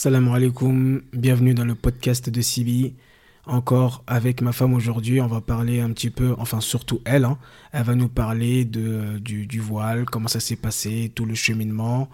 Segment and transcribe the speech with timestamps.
[0.00, 2.94] Salam alaikum, bienvenue dans le podcast de Sibi.
[3.46, 7.36] Encore avec ma femme aujourd'hui, on va parler un petit peu, enfin surtout elle, hein.
[7.72, 12.08] elle va nous parler de, du, du voile, comment ça s'est passé, tout le cheminement.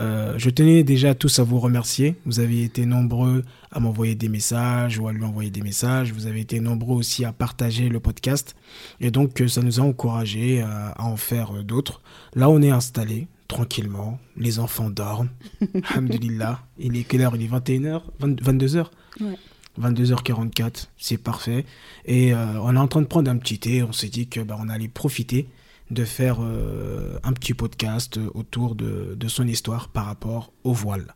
[0.00, 2.16] Euh, je tenais déjà tous à vous remercier.
[2.24, 6.14] Vous avez été nombreux à m'envoyer des messages ou à lui envoyer des messages.
[6.14, 8.56] Vous avez été nombreux aussi à partager le podcast.
[8.98, 12.00] Et donc, euh, ça nous a encouragés à, en faire euh, d'autres.
[12.34, 14.18] Là, on est installé tranquillement.
[14.36, 15.30] Les enfants dorment.
[15.90, 16.60] Alhamdulillah.
[16.78, 17.36] Il est quelle heure?
[17.36, 18.86] Il est 21h 22h
[19.20, 19.38] Ouais.
[19.80, 21.64] 22h44, c'est parfait.
[22.04, 23.82] Et euh, on est en train de prendre un petit thé.
[23.82, 25.48] On s'est dit que bah, on allait profiter
[25.90, 31.14] de faire euh, un petit podcast autour de, de son histoire par rapport au voile.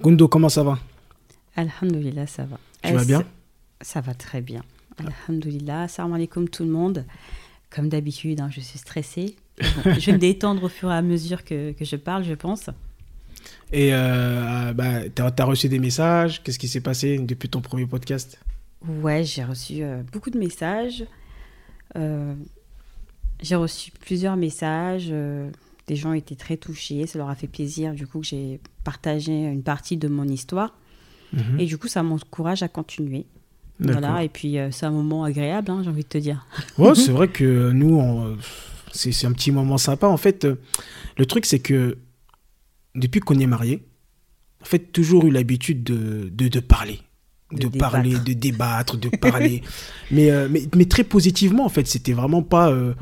[0.00, 0.78] Gundo, comment ça va?
[1.56, 2.58] Alhamdulillah, ça va.
[2.84, 3.24] Tu vas bien?
[3.80, 4.62] Ça, va très bien.
[4.98, 5.88] Alhamdulillah.
[5.88, 7.04] Salam alaikum tout le monde.
[7.70, 9.36] Comme d'habitude, hein, je suis stressée.
[9.60, 12.34] Bon, je vais me détendre au fur et à mesure que, que je parle, je
[12.34, 12.70] pense.
[13.72, 16.42] Et euh, bah, tu as, reçu des messages?
[16.42, 18.38] Qu'est-ce qui s'est passé depuis ton premier podcast?
[18.86, 21.04] Ouais, j'ai reçu euh, beaucoup de messages.
[21.96, 22.34] Euh,
[23.40, 25.08] j'ai reçu plusieurs messages.
[25.10, 25.50] euh,
[25.88, 27.06] des gens étaient très touchés.
[27.06, 30.74] Ça leur a fait plaisir, du coup, que j'ai partagé une partie de mon histoire.
[31.32, 31.58] Mhm.
[31.58, 33.26] Et du coup, ça m'encourage à continuer.
[33.80, 36.46] Voilà, et puis euh, c'est un moment agréable, hein, j'ai envie de te dire.
[36.78, 38.36] Ouais, c'est vrai que nous, on-
[38.92, 40.06] c'est un petit moment sympa.
[40.06, 40.56] En fait, euh,
[41.18, 41.98] le truc, c'est que
[42.94, 43.82] depuis qu'on est mariés,
[44.60, 47.00] en fait, toujours eu l'habitude de, de, de parler.
[47.52, 48.24] De, De parler, débattre.
[48.24, 49.62] de débattre, de parler.
[50.10, 51.86] mais, euh, mais, mais très positivement, en fait.
[51.86, 52.70] C'était vraiment pas.
[52.70, 52.94] euh,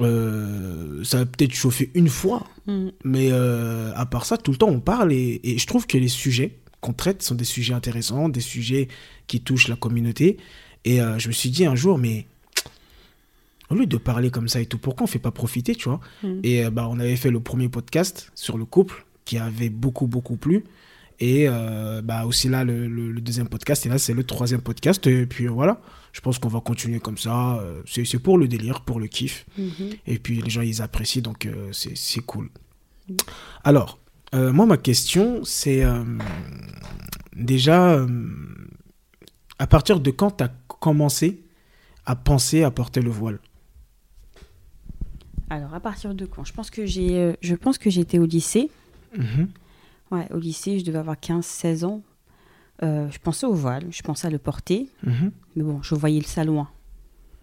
[0.00, 2.88] euh, ça a peut-être chauffé une fois, Mm.
[3.02, 5.12] mais à part ça, tout le temps, on parle.
[5.14, 8.88] Et, et je trouve que les sujets qu'on traite sont des sujets intéressants, des sujets
[9.26, 10.36] qui touchent la communauté.
[10.84, 12.26] Et je me suis dit un jour, mais
[13.70, 16.00] au lieu de parler comme ça et tout, pourquoi on fait pas profiter, tu vois
[16.22, 16.40] Mm.
[16.42, 20.06] Et euh, bah, on avait fait le premier podcast sur le couple qui avait beaucoup,
[20.06, 20.64] beaucoup plu.
[21.20, 23.84] Et euh, bah, aussi là, le, le- le deuxième podcast.
[23.86, 25.04] Et là, c'est le troisième podcast.
[25.06, 25.80] Et puis euh, voilà,
[26.12, 27.62] je pense qu'on va continuer comme ça.
[27.86, 29.44] C'est pour le délire, pour le kiff.
[29.58, 29.90] Mhm.
[30.06, 32.48] Et puis les gens, ils apprécient, donc euh, c'est c'est cool.
[33.64, 33.98] Alors,
[34.34, 35.82] euh, moi, ma question, c'est
[37.34, 38.06] déjà,
[39.58, 41.40] à partir de quand tu as commencé
[42.06, 43.38] à penser à porter le voile?
[45.50, 46.44] Alors, à partir de quand?
[46.44, 48.70] Je pense que j'ai, euh, je pense que j'étais au lycée.
[49.16, 49.48] Mhm.
[50.10, 52.02] Ouais, au lycée, je devais avoir 15-16 ans.
[52.82, 55.32] Euh, je pensais au voile, je pensais à le porter, Mhm.
[55.56, 56.68] mais bon, je voyais ça loin.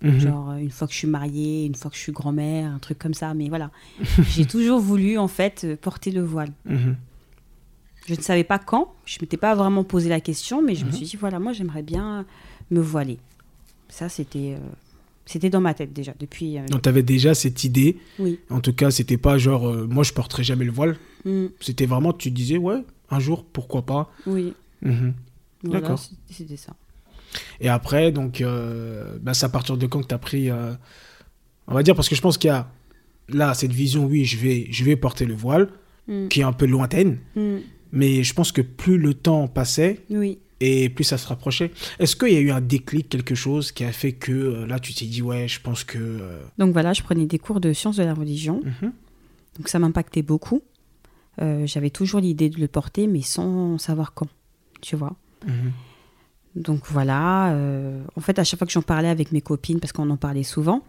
[0.02, 0.20] Mhm.
[0.20, 2.80] Genre, euh, une fois que je suis mariée, une fois que je suis grand-mère, un
[2.80, 3.34] truc comme ça.
[3.34, 3.72] Mais voilà,
[4.30, 6.52] j'ai toujours voulu, en fait, porter le voile.
[8.08, 10.86] Je ne savais pas quand, je ne m'étais pas vraiment posé la question, mais je
[10.86, 12.24] me suis dit, voilà, moi, j'aimerais bien
[12.70, 13.18] me voiler.
[13.90, 14.60] Ça, c'était, euh,
[15.26, 16.58] c'était dans ma tête déjà, depuis...
[16.58, 17.98] euh, Donc, tu avais déjà cette idée.
[18.20, 18.40] oui.
[18.50, 20.98] En tout cas, c'était pas genre, euh, moi, je porterai jamais le voile.
[21.26, 24.12] Mm, C'était vraiment, tu disais, ouais, un jour, pourquoi pas.
[24.28, 24.54] oui.
[24.82, 25.14] Mhm.
[25.64, 26.00] Voilà, D'accord.
[26.30, 26.76] c'était ça.
[27.60, 30.52] Et après, donc, euh, bah, c'est à partir de quand que tu as pris.
[30.52, 32.70] on va dire, parce que je pense qu'il y a
[33.30, 35.70] là cette vision, oui, je vais, je vais porter le voile,
[36.08, 37.56] Mm, qui est un peu lointaine, mm,
[37.92, 40.38] mais je pense que plus le temps passait oui.
[40.60, 41.72] Et plus ça se rapprochait.
[42.00, 44.80] Est-ce qu'il y a eu un déclic, quelque chose qui a fait que euh, là,
[44.80, 45.98] tu t'es dit, ouais, je pense que.
[46.00, 48.62] euh, Donc voilà, je prenais des cours de sciences de la religion.
[48.64, 48.92] mhm,
[49.58, 50.62] Donc ça m'impactait beaucoup.
[51.42, 54.28] Euh, J'avais toujours l'idée de le porter, mais sans savoir quand.
[54.82, 55.72] Tu vois mhm,
[56.56, 57.52] Donc voilà.
[57.54, 60.18] euh, en fait, à chaque fois que j'en parlais avec mes copines, parce qu'on en
[60.18, 60.84] parlait souvent,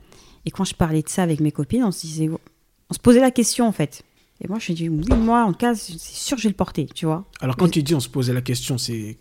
[0.44, 3.20] et quand je parlais de ça avec mes copines, on se disait, on se posait
[3.20, 4.04] la question en fait.
[4.40, 6.86] Et moi, je dis, oui, moi, en cas, c'est sûr que je vais le porter,
[6.94, 7.24] tu vois.
[7.40, 9.16] Alors, quand tu dis on se posait la question, c'est.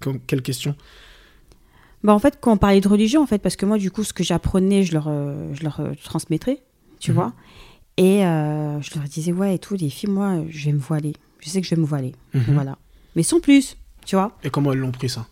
[0.00, 0.74] Comme- Quelle question
[2.04, 4.04] Bah, en fait, quand on parlait de religion, en fait, parce que moi, du coup,
[4.04, 6.62] ce que j'apprenais, je leur, euh, je leur euh, transmettrais,
[7.00, 7.14] tu Mhm.
[7.16, 7.32] vois.
[7.96, 11.14] Et euh, je leur disais, ouais, et tout, les filles, moi, je vais me voiler.
[11.40, 12.12] Je sais que je vais me voiler.
[12.34, 12.42] Mhm.
[12.48, 12.76] Voilà.
[13.16, 14.32] Mais sans plus, tu vois.
[14.44, 15.26] Et comment elles l'ont pris ça?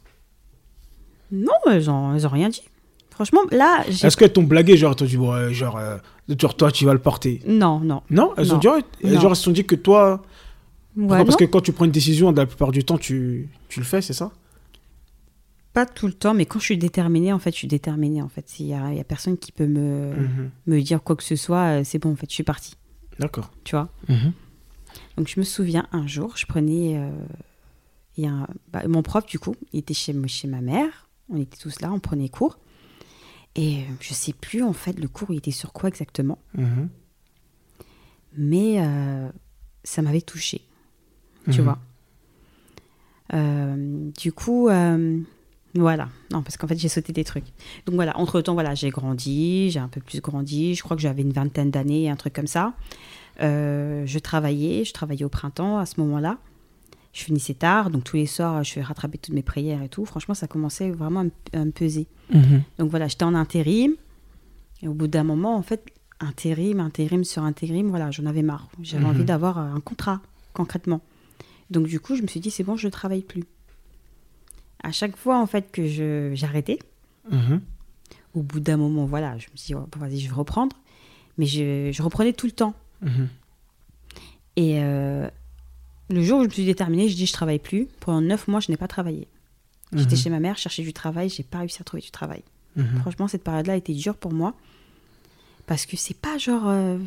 [1.30, 2.62] Non, elles ont, elles ont rien dit.
[3.10, 3.84] Franchement, là.
[3.88, 5.78] Est-ce qu'elles t'ont blagué, genre, toi, tu vois, genre,
[6.28, 7.40] genre, toi, tu vas le porter?
[7.46, 8.02] Non, non.
[8.10, 8.66] Non, elles ont dit,
[9.02, 10.22] elles- genre, elles se sont dit que toi.
[10.96, 13.86] Ouais, Parce que quand tu prends une décision, la plupart du temps, tu, tu le
[13.86, 14.30] fais, c'est ça?
[15.74, 18.22] Pas tout le temps, mais quand je suis déterminée, en fait, je suis déterminée.
[18.22, 20.50] En fait, il y a, personne qui peut me, Mhm.
[20.68, 21.80] me dire quoi que ce soit.
[21.80, 22.76] euh, C'est bon, en fait, je suis partie.
[23.18, 23.50] D'accord.
[23.64, 23.90] Tu vois.
[25.16, 27.10] Donc je me souviens un jour, je prenais euh,
[28.16, 31.36] y a un- bah, mon prof du coup, il était chez, chez ma mère, on
[31.40, 32.58] était tous là, on prenait cours.
[33.56, 36.88] Et euh, je sais plus en fait le cours il était sur quoi exactement, Mhm.
[38.36, 39.28] mais euh,
[39.84, 40.62] ça m'avait touchée,
[41.50, 41.64] tu Mhm.
[41.64, 41.78] vois.
[43.32, 44.68] Euh, du coup,
[45.74, 47.46] voilà, non parce qu'en fait j'ai sauté des trucs.
[47.86, 51.02] Donc voilà, entre temps voilà j'ai grandi, j'ai un peu plus grandi, je crois que
[51.02, 52.74] j'avais une vingtaine d'années, un truc comme ça.
[53.40, 56.38] Euh, je travaillais, je travaillais au printemps à ce moment-là.
[57.12, 60.04] Je finissais tard, donc tous les soirs, je rattraper toutes mes prières et tout.
[60.04, 62.06] Franchement, ça commençait vraiment à me, à me peser.
[62.32, 62.62] Mhm.
[62.78, 63.94] Donc voilà, j'étais en intérim.
[64.82, 65.84] Et au bout d'un moment, en fait,
[66.20, 68.68] intérim, intérim sur intérim, voilà, j'en avais marre.
[68.82, 69.10] J'avais Mhm.
[69.10, 70.20] envie d'avoir un contrat,
[70.54, 71.02] concrètement.
[71.70, 73.44] Donc du coup, je me suis dit, c'est bon, je ne travaille plus.
[74.84, 76.78] À chaque fois, en fait, que je- j'arrêtais,
[77.30, 77.60] Mhm.
[78.34, 80.76] au bout d'un moment, voilà, je me suis dit, oh, vas-y, je vais reprendre.
[81.38, 82.74] Mais je, je reprenais tout le temps.
[83.02, 83.28] Mhm.
[84.56, 85.28] Et euh,
[86.10, 87.88] le jour où je me suis déterminée, je dis, je travaille plus.
[88.00, 89.26] Pendant neuf mois, je n'ai pas travaillé.
[89.92, 90.20] J'étais Mhm.
[90.22, 92.42] chez ma mère, chercher du travail, j'ai pas réussi à trouver du travail.
[93.00, 94.54] Franchement, cette période-là a été dure pour moi.
[95.66, 96.68] Parce que c'est pas genre.
[96.68, 96.98] euh,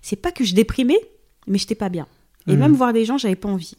[0.00, 0.98] c'est pas que je déprimais,
[1.46, 2.06] mais j'étais pas bien.
[2.46, 3.74] Et même voir des gens, j'avais pas envie.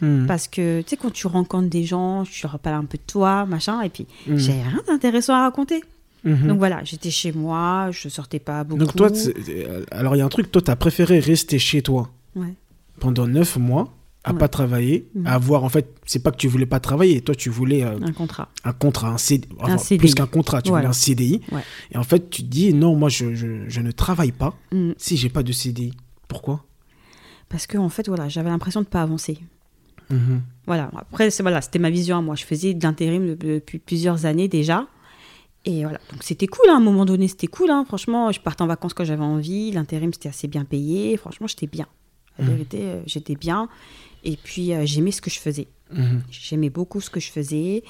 [0.00, 0.26] Mhm.
[0.26, 3.02] Parce que, tu sais, quand tu rencontres des gens, tu leur parles un peu de
[3.06, 4.36] toi, machin, et puis Mhm.
[4.36, 5.82] j'avais rien d'intéressant à raconter.
[6.24, 6.48] Mhm.
[6.48, 8.80] Donc voilà, j'étais chez moi, je sortais pas beaucoup.
[8.80, 9.08] Donc toi,
[9.48, 12.54] euh, alors il y a un truc, toi, tu as préféré rester chez toi Ouais.
[13.00, 13.92] pendant neuf mois,
[14.24, 14.38] à Ouais.
[14.38, 15.26] pas travailler, Mhm.
[15.26, 17.98] à avoir, en fait, c'est pas que tu voulais pas travailler, toi, tu voulais euh,
[18.02, 18.48] Un contrat.
[18.64, 19.98] un contrat, un CD, enfin, Un CDI.
[19.98, 20.82] plus qu'un contrat, tu Voilà.
[20.88, 21.40] voulais un CDI.
[21.52, 21.62] Ouais.
[21.92, 24.90] Et en fait, tu te dis, non, moi, je, je, je ne travaille pas Mm.
[24.98, 25.92] si j'ai pas de CDI.
[26.26, 26.64] Pourquoi?
[27.48, 29.38] Parce que, en fait, voilà, j'avais l'impression de pas avancer.
[30.10, 30.42] Mhm.
[30.66, 32.34] Voilà, après, c'est- voilà, c'était ma vision à moi.
[32.34, 34.86] Je faisais de l'intérim de- depuis plusieurs années déjà.
[35.64, 37.70] Et voilà, donc c'était cool, hein, à un moment donné, c'était cool.
[37.70, 37.84] hein.
[37.86, 39.70] Franchement, je partais en vacances quand j'avais envie.
[39.72, 41.16] L'intérim, c'était assez bien payé.
[41.16, 41.86] Franchement, j'étais bien.
[42.38, 42.50] La Mhm.
[42.50, 43.68] vérité, euh, j'étais bien.
[44.24, 45.68] Et puis, euh, j'aimais ce que je faisais.
[45.92, 46.22] Mhm.
[46.30, 47.82] J'aimais beaucoup ce que je faisais.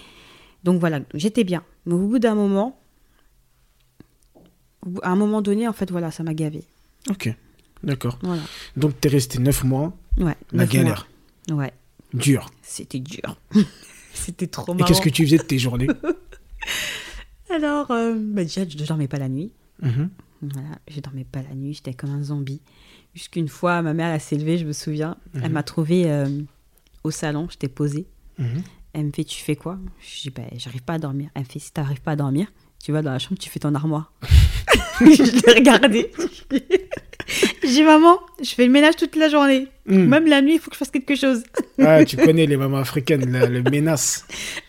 [0.65, 1.63] Donc voilà, j'étais bien.
[1.87, 2.81] Mais au bout d'un moment,
[5.03, 6.65] à un moment donné, en fait, voilà, ça m'a gavé.
[7.11, 7.33] Ok,
[7.83, 8.19] d'accord.
[8.23, 8.43] Voilà.
[8.77, 10.83] Donc, tu es resté neuf mois, Ouais, la neuf mois.
[10.83, 11.09] galère,
[11.51, 11.73] Ouais,
[12.15, 12.51] dur.
[12.63, 13.37] c'était dur.
[14.15, 14.89] c'était trop Et marrant.
[14.89, 15.89] qu'est-ce que tu faisais de tes journées
[17.51, 19.53] Alors, euh, bah déjà, je ne dormais pas la nuit.
[19.83, 20.11] Mhm.
[20.43, 22.61] Voilà, je dormais pas la nuit, j'étais comme un zombie.
[23.15, 25.17] Jusqu'une fois, ma mère, elle s'est levée, je me souviens.
[25.35, 25.53] Elle Mhm.
[25.53, 26.43] m'a trouvée euh,
[27.05, 28.07] au salon, j'étais posée.
[28.39, 28.63] Mhm.
[28.93, 29.79] Elle me fait, tu fais quoi?
[30.01, 31.31] Je dis, bah, j'arrive pas à dormir.
[31.35, 32.49] Elle me fait, si t'arrives pas à dormir,
[32.83, 34.13] tu vas dans la chambre, tu fais ton armoire.
[35.01, 36.11] je l'ai regardée.
[37.63, 39.69] J'ai dit, maman, je fais le ménage toute la journée.
[39.87, 40.07] Mhm.
[40.07, 41.43] Même la nuit, il faut que je fasse quelque chose.
[41.81, 44.27] Ah, tu connais les mamans africaines, le, le menace.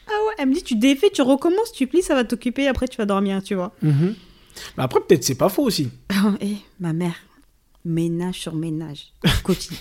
[0.07, 2.88] Ah ouais, elle me dit, tu défais, tu recommences, tu plies, ça va t'occuper, après
[2.88, 3.74] tu vas dormir, tu vois.
[3.81, 4.16] Mhm.
[4.78, 5.90] Mais après, peut-être c'est pas faux aussi.
[6.42, 7.16] Et ma mère,
[7.86, 9.13] ménage sur ménage,
[9.44, 9.78] quotidien.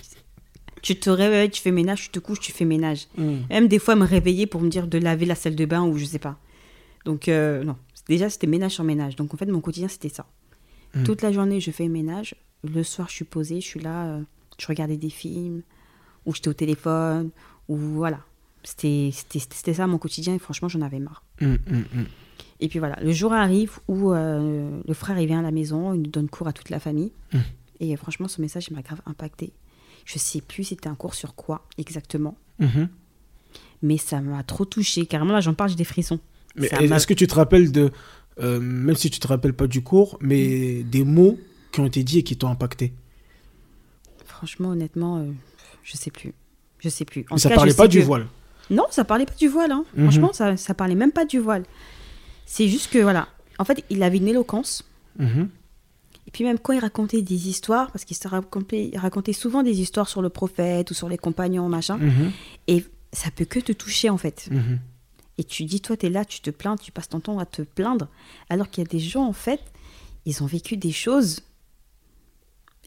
[0.82, 3.06] tu te réveilles, tu fais ménage, tu te couches, tu fais ménage.
[3.16, 3.42] Mhm.
[3.50, 5.82] Même des fois, elle me réveillait pour me dire de laver la salle de bain
[5.82, 6.36] ou je sais pas.
[7.04, 7.76] Donc, euh, non.
[8.08, 9.16] Déjà, c'était ménage sur ménage.
[9.16, 10.26] Donc, en fait, mon quotidien, c'était ça.
[10.94, 11.02] Mm.
[11.04, 12.34] Toute la journée, je fais ménage.
[12.64, 14.22] Le soir, je suis posée, je suis là, euh,
[14.58, 15.62] je regardais des films,
[16.26, 17.30] ou j'étais au téléphone,
[17.68, 18.20] ou voilà.
[18.64, 19.12] C'était
[19.74, 21.22] ça mon quotidien et franchement, j'en avais marre.
[21.40, 22.06] Mhm, mhm.
[22.60, 25.94] Et puis voilà, le jour arrive où euh, le frère il vient à la maison,
[25.94, 27.12] il nous donne cours à toute la famille.
[27.78, 29.52] Et franchement, ce message il m'a grave impacté.
[30.04, 32.88] Je sais plus c'était un cours sur quoi exactement, Mhm.
[33.82, 35.06] mais ça m'a trop touché.
[35.06, 36.18] Carrément, là, j'en parle, j'ai des frissons.
[36.58, 37.90] Mais est-ce que tu te rappelles de,
[38.40, 41.38] euh, même si tu te rappelles pas du cours, mais des mots
[41.72, 42.92] qui ont été dits et qui t'ont impacté?
[44.24, 45.30] Franchement, honnêtement, euh,
[45.82, 46.32] je sais plus.
[46.78, 47.24] Je sais plus.
[47.30, 48.26] En Mais Ça cas, parlait je pas du que- voile.
[48.70, 49.72] Non, ça parlait pas du voile.
[49.72, 49.84] hein.
[49.96, 51.64] Franchement, ça, ça parlait même pas du voile.
[52.46, 53.28] C'est juste que, voilà.
[53.58, 54.84] En fait, il avait une éloquence.
[55.18, 55.48] Mhm.
[56.26, 59.62] Et puis même quand il racontait des histoires, parce qu'il se racontait, il racontait souvent
[59.62, 62.30] des histoires sur le prophète ou sur les compagnons, machin, Mhm.
[62.68, 62.84] et
[63.14, 64.48] ça peut que te toucher en fait.
[64.50, 64.78] Mhm.
[65.38, 67.46] Et tu dis, toi, tu es là, tu te plains, tu passes ton temps à
[67.46, 68.08] te plaindre,
[68.50, 69.60] alors qu'il y a des gens, en fait,
[70.26, 71.40] ils ont vécu des choses,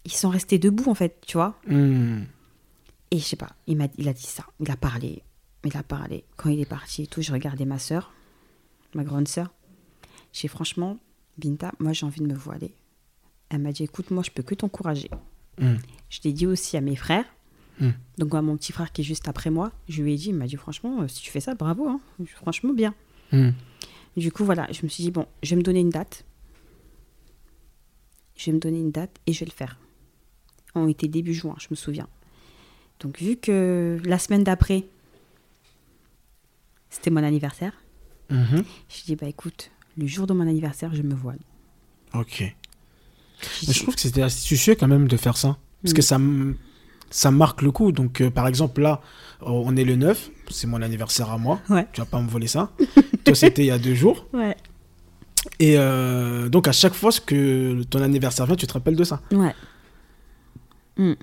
[0.04, 1.60] ils sont restés debout, en fait, tu vois.
[1.68, 2.28] Mhm.
[3.12, 5.24] Et je sais pas, il, m'a, il a dit ça, il a parlé,
[5.66, 6.24] il a parlé.
[6.38, 8.14] Quand il est parti et tout, je regardais ma soeur,
[8.94, 9.54] ma grande soeur.
[10.34, 10.98] J'ai franchement,
[11.38, 12.74] Binta, moi j'ai envie de me voiler.
[13.50, 15.10] Elle m'a dit, écoute, moi je peux que t'encourager.
[15.60, 15.80] Mhm.
[16.10, 17.25] Je l'ai dit aussi à mes frères.
[17.80, 17.90] Mm.
[18.18, 20.36] Donc à mon petit frère qui est juste après moi, je lui ai dit, il
[20.36, 22.00] m'a dit franchement, euh, si tu fais ça, bravo, hein.
[22.36, 22.94] franchement bien.
[23.32, 23.54] Mhm.
[24.18, 26.25] Du coup, voilà, je me suis dit, bon, je vais me donner une date.
[28.36, 29.78] Je vais me donner une date et je vais le faire.
[30.75, 32.08] On était début juin, je me souviens.
[33.00, 34.84] Donc, vu que la semaine d'après,
[36.90, 37.74] c'était mon anniversaire,
[38.30, 38.63] Mhm.
[38.90, 41.40] je dit, bah écoute, le jour de mon anniversaire, je me voile.
[42.13, 42.44] Ok.
[43.63, 45.58] Je trouve que c'était astucieux quand même de faire ça.
[45.82, 45.96] Parce Mm.
[45.96, 46.20] que ça,
[47.12, 47.91] ça marque le coup.
[47.91, 49.01] Donc, euh, par exemple, là,
[49.41, 51.60] oh, on est le 9, c'est mon anniversaire à moi.
[51.70, 51.88] Ouais.
[51.94, 52.72] Tu vas pas me voler ça.
[53.25, 54.25] Toi, c'était il y a deux jours.
[54.34, 54.56] Ouais,
[55.60, 59.22] Et euh, donc, à chaque fois que ton anniversaire vient, tu te rappelles de ça.
[59.32, 59.53] ouais,
[60.98, 61.13] Je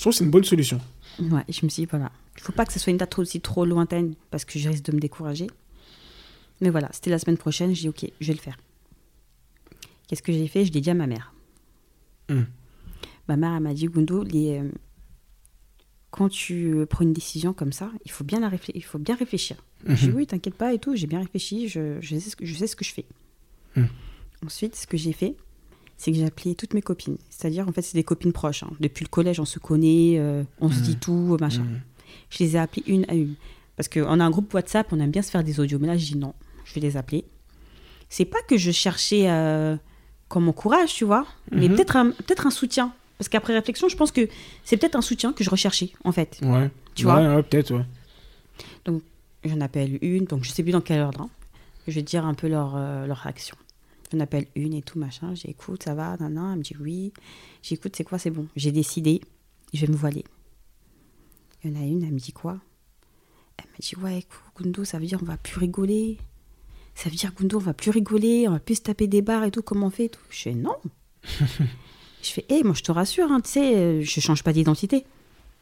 [0.00, 0.80] trouve que c'est une bonne solution.
[1.20, 1.44] ouais.
[1.48, 3.64] Je me suis dit, voilà, il faut pas que ce soit une date aussi trop
[3.64, 5.46] lointaine parce que je risque de me décourager.
[6.60, 8.56] Mais voilà, c'était la semaine prochaine, j'ai dit, ok, je vais le faire.
[10.08, 10.64] Qu'est-ce que j'ai fait?
[10.64, 11.32] Je l'ai dit à ma mère.
[12.28, 12.40] Mm.
[13.28, 14.70] Ma mère, elle m'a dit, Gundo, les, euh,
[16.10, 18.98] quand tu euh, prends une décision comme ça, il faut bien, la réfléchir, il faut
[18.98, 19.56] bien réfléchir.
[19.86, 20.14] Je dis Mhm.
[20.16, 22.66] oui, t'inquiète pas et tout, j'ai bien réfléchi, je, je sais, ce que, je sais
[22.66, 23.04] ce que je fais.
[23.76, 23.88] Mhm.
[24.44, 25.36] Ensuite, ce que j'ai fait,
[25.96, 27.18] c'est que j'ai appelé toutes mes copines.
[27.28, 28.62] C'est-à-dire, en fait, c'est des copines proches.
[28.62, 28.70] hein.
[28.80, 31.62] Depuis le collège, on se connaît, euh, on se dit tout, machin.
[31.62, 31.80] Mhm.
[32.30, 33.34] Je les ai appelées une à une.
[33.76, 35.78] Parce qu'on a un groupe WhatsApp, on aime bien se faire des audios.
[35.78, 37.24] Mais là, je dis non, je vais les appeler.
[38.08, 39.76] C'est pas que je cherchais euh,
[40.28, 41.76] comme mon courage, tu vois, mais Mhm.
[41.76, 42.92] peut-être un, peut un soutien.
[43.20, 44.30] Parce qu'après réflexion, je pense que
[44.64, 46.38] c'est peut-être un soutien que je recherchais, en fait.
[46.40, 46.70] Ouais.
[46.94, 47.84] Tu Ouais, vois ouais, peut-être, ouais.
[49.44, 51.20] J'en appelle une, donc je sais plus dans quel ordre.
[51.20, 51.30] hein.
[51.86, 53.56] Je vais dire un peu leur, euh, leur réaction.
[54.10, 55.34] J'en appelle une et tout, machin.
[55.34, 57.12] J'écoute, ça va, nan, Elle me dit oui.
[57.62, 58.46] J'écoute, c'est quoi, c'est bon.
[58.56, 59.20] J'ai décidé,
[59.74, 60.24] je vais me voiler.
[61.62, 62.58] Il y en a une, elle me dit quoi?
[63.58, 66.16] Elle m'a dit ouais, écoute, Gundo, ça veut dire on va plus rigoler.
[66.94, 69.44] Ça veut dire Gundo, on va plus rigoler, on va plus se taper des barres
[69.44, 70.22] et tout, comment on fait et tout.
[70.30, 70.76] Je fais non.
[72.22, 75.04] je fais, hé, moi je te rassure, hein, tu sais, euh, je change pas d'identité.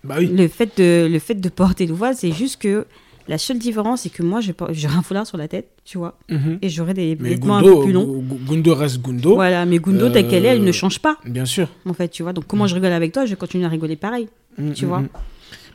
[0.05, 0.27] Bah oui.
[0.29, 2.87] Le fait de, le fait de porter le voile, c'est juste que
[3.27, 6.59] la seule différence, c'est que moi, j'aurai un foulard sur la tête, tu vois, Mhm.
[6.63, 8.23] et j'aurai des vêtements un Gundo, peu plus longs.
[8.23, 9.35] Gu- Gundo reste Gundo.
[9.35, 11.69] Voilà, mais Gundo, telle qu'elle est, elle ne Euh, change pas, Bien sûr.
[11.85, 12.33] en fait, tu vois.
[12.33, 14.29] Donc, comment je rigole avec toi, je continue à rigoler pareil.
[14.57, 15.09] Mm, Tu mm, vois mm.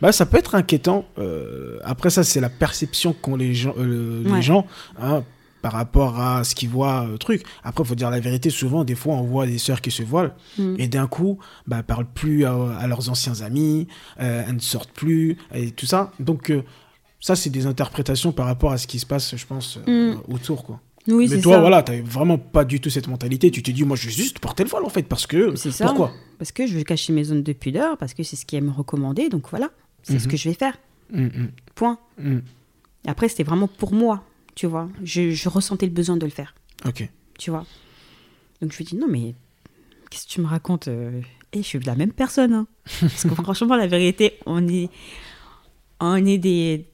[0.02, 1.06] Bah, ça peut être inquiétant.
[1.20, 4.42] euh, après, ça, c'est la perception qu'ont les gens, euh, les Ouais.
[4.42, 4.66] gens
[5.00, 5.24] hein,
[5.64, 7.08] par rapport à ce qu'ils voient.
[7.08, 7.44] euh, truc.
[7.64, 8.52] Après, il faut dire la vérité.
[8.52, 10.76] Souvent, des fois, on voit des sœurs qui se voilent Mm.
[10.78, 13.88] et d'un coup, bah, parlent plus à, à leurs anciens amis,
[14.20, 16.12] euh, elles ne sortent plus et tout ça.
[16.20, 16.62] Donc, euh,
[17.20, 20.64] ça, c'est des interprétations par rapport à ce qui se passe, je pense, euh, autour.
[20.66, 20.80] Quoi.
[21.08, 21.60] Oui, Mais toi, ça.
[21.62, 23.50] voilà, tu vraiment pas du tout cette mentalité.
[23.52, 25.56] Tu te dis, moi, je vais juste porter le voile, en fait, parce que.
[25.56, 25.86] C'est ça.
[25.88, 26.12] Pourquoi?
[26.38, 28.62] Parce que je veux cacher mes zones de pudeur, parce que c'est ce qui est
[28.62, 29.70] me recommandé, donc voilà,
[30.02, 30.32] c'est ce Mhm.
[30.32, 30.78] que je vais faire.
[31.12, 31.98] Mm, mm, Point.
[32.22, 32.40] mm.
[33.08, 34.24] Après, c'était vraiment pour moi,
[34.56, 34.90] tu vois.
[35.04, 36.54] Je, je ressentais le besoin de le faire,
[36.86, 37.08] Ok.
[37.40, 37.66] tu vois.
[38.62, 39.36] Donc, je lui dis, non, mais
[40.10, 41.22] qu'est-ce que tu me racontes euh,
[41.54, 42.54] Eh, je suis la même personne.
[42.54, 42.68] hein.
[43.02, 44.90] Parce que franchement, la vérité, on est,
[46.00, 46.86] on est des,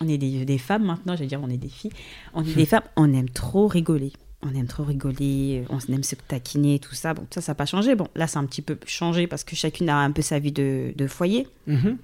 [0.00, 1.92] on est des, des femmes maintenant, je veux dire, on est des filles.
[2.34, 4.12] On est des femmes, on aime trop rigoler.
[4.46, 7.14] On aime trop rigoler, on aime se taquiner, tout ça.
[7.14, 7.94] Bon, ça, ça n'a pas changé.
[7.94, 10.52] Bon, là, c'est un petit peu changé parce que chacune a un peu sa vie
[10.52, 11.48] de, de foyer.
[11.66, 11.96] Mhm.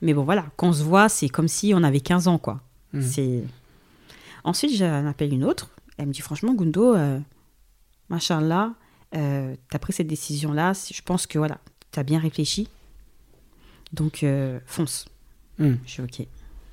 [0.00, 2.60] Mais bon, voilà, quand on se voit, c'est comme si on avait 15 ans, quoi.
[2.92, 3.02] Mhm.
[3.02, 3.42] C'est...
[4.44, 5.70] Ensuite, j'en appelle une autre.
[5.98, 7.20] Elle me dit, franchement, Gundo, euh,
[8.08, 8.74] machallah,
[9.14, 10.72] euh, t'as pris cette décision-là.
[10.72, 11.58] Je pense que, voilà,
[11.90, 12.68] t'as bien réfléchi.
[13.92, 15.06] Donc, euh, fonce.
[15.58, 15.74] Mm.
[15.84, 16.26] Je suis OK.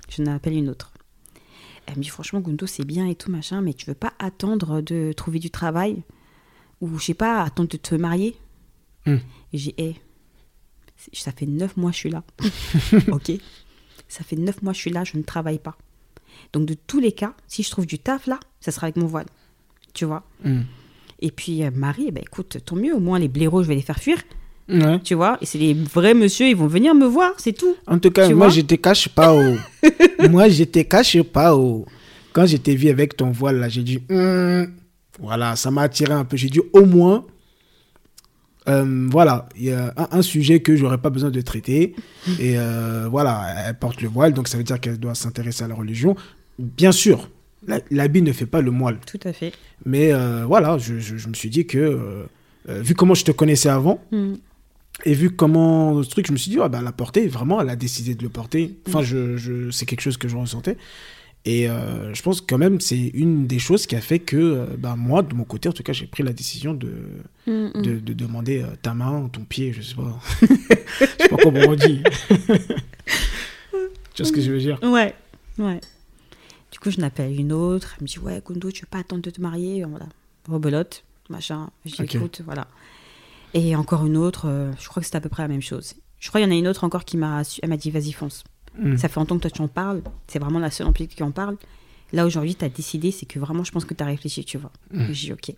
[0.09, 0.91] Je n'en appelle une autre.
[1.85, 4.81] Elle me dit, franchement, Gundo, c'est bien et tout, machin, mais tu veux pas attendre
[4.81, 6.03] de trouver du travail?
[6.81, 8.35] Ou, je sais pas, attendre de te marier?
[9.05, 9.17] Mm.
[9.53, 9.95] Et j'ai, hé,
[11.13, 12.23] ça fait neuf mois que je suis là.
[13.11, 13.31] OK
[14.07, 15.77] Ça fait neuf mois que je suis là, je ne travaille pas.
[16.53, 19.05] Donc, de tous les cas, si je trouve du taf là, ça sera avec mon
[19.07, 19.27] voile.
[19.93, 20.61] Tu vois Mm.
[21.21, 23.75] Et puis, euh, Marie, eh ben, écoute, tant mieux, au moins les blaireaux, je vais
[23.75, 24.17] les faire fuir.
[24.69, 24.99] Ouais.
[25.03, 27.75] Tu vois Et c'est les vrais monsieur, ils vont venir me voir, c'est tout.
[27.87, 29.33] En tout cas, Tu moi, je te cache pas.
[29.35, 29.55] Oh.
[30.29, 31.55] moi, je te cache pas.
[31.55, 31.85] Oh.
[32.31, 34.71] Quand je t'ai vu avec ton voile, là, j'ai dit, Hum,
[35.19, 36.37] voilà, ça m'a attiré un peu.
[36.37, 37.25] J'ai dit, au moins,
[38.69, 41.95] euh, voilà, il y a un, un sujet que j'aurais pas besoin de traiter.
[42.39, 45.67] Et euh, voilà, elle porte le voile, donc ça veut dire qu'elle doit s'intéresser à
[45.67, 46.15] la religion.
[46.59, 47.29] Bien sûr,
[47.91, 48.99] l'habit ne fait pas le moelle.
[49.05, 49.51] Tout à fait.
[49.85, 52.25] Mais euh, voilà, je, je- je me suis dit que,
[52.67, 54.33] vu comment je te connaissais avant, Mm.
[55.05, 57.69] et vu comment ce truc, je me suis dit, ah, elle l'a porté, vraiment, elle
[57.69, 58.75] a décidé de le porter.
[58.87, 60.77] Enfin, je, je, c'est quelque chose que je ressentais.
[61.45, 64.65] Et euh, je pense quand même, c'est une des choses qui a fait que, euh,
[64.77, 66.91] bah, moi, de mon côté, en tout cas, j'ai pris la décision de,
[67.49, 67.81] Mm, mm.
[67.81, 70.19] de, de demander euh, ta main, ton pied, je sais pas.
[70.41, 70.45] je
[71.23, 72.03] sais pas comment on dit.
[74.13, 74.77] tu vois ce que je veux dire?
[74.83, 75.15] Ouais,
[75.57, 75.81] ouais.
[76.71, 77.95] Du coup, je n'appelle une autre.
[77.97, 79.83] Elle me dit Ouais, Gundo, tu veux pas attendre de te marier?
[79.83, 80.05] Voilà.
[80.47, 81.71] Rebelote, machin.
[81.85, 82.15] Je dis Ok.
[82.15, 82.67] Écoute, voilà.
[83.55, 85.95] Et encore une autre, euh, je crois que c'était à peu près la même chose.
[86.19, 87.41] Je crois qu'il y en a une autre encore qui m'a.
[87.63, 88.43] Elle m'a dit Vas-y, fonce.
[88.77, 88.97] Mm.
[88.97, 90.01] Ça fait longtemps que toi, tu en parles.
[90.27, 91.57] C'est vraiment la seule plus qui en parle.
[92.13, 94.57] Là, aujourd'hui, tu as décidé, c'est que vraiment, je pense que tu as réfléchi, tu
[94.57, 94.71] vois.
[94.91, 95.05] Mm.
[95.11, 95.53] Je dis Ok.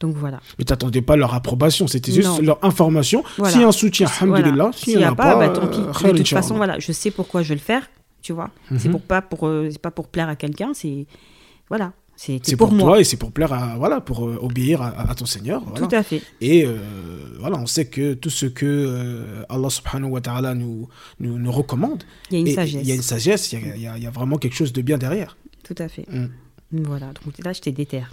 [0.00, 0.40] Donc voilà.
[0.58, 3.22] Mais t'attendais pas leur approbation, c'était juste leur information.
[3.36, 3.52] Voilà.
[3.52, 4.70] S'il y a un soutien, alhamdoulilah.
[4.74, 5.78] S'il n'y a a pas, pas, bah, tant pis.
[6.06, 7.86] euh, De toute façon, voilà, je sais pourquoi je vais le faire,
[8.22, 8.48] tu vois.
[8.78, 11.06] C'est pour pas pour euh, c'est pas pour plaire à quelqu'un, c'est
[11.68, 12.86] voilà, c'est pour, pour, moi.
[12.86, 15.62] toi et c'est pour plaire à voilà pour euh, obéir à, à ton Seigneur.
[15.64, 15.86] Voilà.
[15.86, 16.20] Tout à fait.
[16.42, 16.76] Et euh,
[17.38, 21.52] voilà, on sait que tout ce que euh, Allah subhanahu wa ta'ala nous, nous, nous
[21.52, 22.80] recommande, Il y a une et- sagesse.
[22.82, 24.36] il y a une sagesse, il y a, il y a- il y a vraiment
[24.36, 25.36] quelque chose de bien derrière.
[25.64, 26.04] Tout à fait.
[26.10, 26.26] Mm.
[26.84, 28.12] Voilà, donc là, j'étais déterre.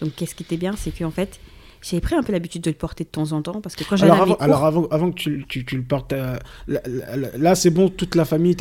[0.00, 1.40] Donc, qu'est-ce qui était bien, c'est qu'en fait,
[1.82, 3.96] j'avais pris un peu l'habitude de le porter de temps en temps parce que quand
[3.96, 6.36] j'allais Alors, avant, cours, alors avant, avant que tu, tu, tu le portes, euh,
[6.68, 8.56] là, là- là, c'est bon, toute la famille,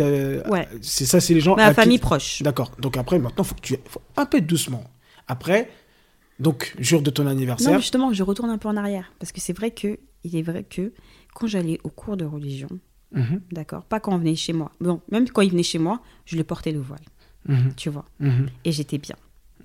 [0.50, 0.68] Ouais.
[0.82, 1.56] c'est ça, c'est les gens.
[1.56, 2.42] ma qui- famille proche.
[2.42, 2.72] D'accord.
[2.80, 4.84] Donc après, maintenant, faut que tu faut un peu doucement.
[5.28, 5.70] Après,
[6.40, 7.74] donc jour de ton Non, anniversaire.
[7.74, 10.42] mais justement, je retourne un peu en arrière parce que c'est vrai que il est
[10.42, 10.94] vrai que
[11.34, 12.70] quand j'allais au cours de religion,
[13.12, 13.42] Mhm.
[13.52, 14.72] d'accord Pas quand on venait chez moi.
[14.80, 17.00] Bon, même quand il venait chez moi, je le portais le voile,
[17.48, 17.74] Mhm.
[17.76, 18.06] tu vois.
[18.20, 18.48] Mhm.
[18.66, 19.16] Et j'étais bien.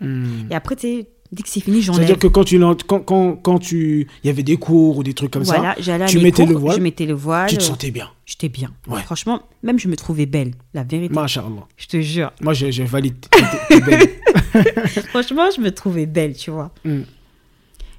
[0.01, 0.49] Mhm.
[0.51, 2.01] Et après, tu dès que c'est fini, j'enlève.
[2.07, 5.15] C'est-à-dire que quand tu, quand, quand, quand tu, il y avait des cours ou des
[5.15, 7.49] trucs comme voilà, j'allais à tu mettais le voile, Je mettais le ça, voile.
[7.51, 8.11] tu te sentais bien.
[8.27, 8.71] J'étais bien.
[8.89, 9.03] Ouais.
[9.03, 11.13] Franchement, même je me trouvais belle, la vérité.
[11.15, 11.67] Masha'Allah.
[11.77, 12.33] Je te jure.
[12.41, 13.17] Moi, je, je valide.
[13.31, 14.09] T'es- t'es belle.
[15.11, 16.71] Franchement, je me trouvais belle, tu vois.
[16.85, 17.01] Mm.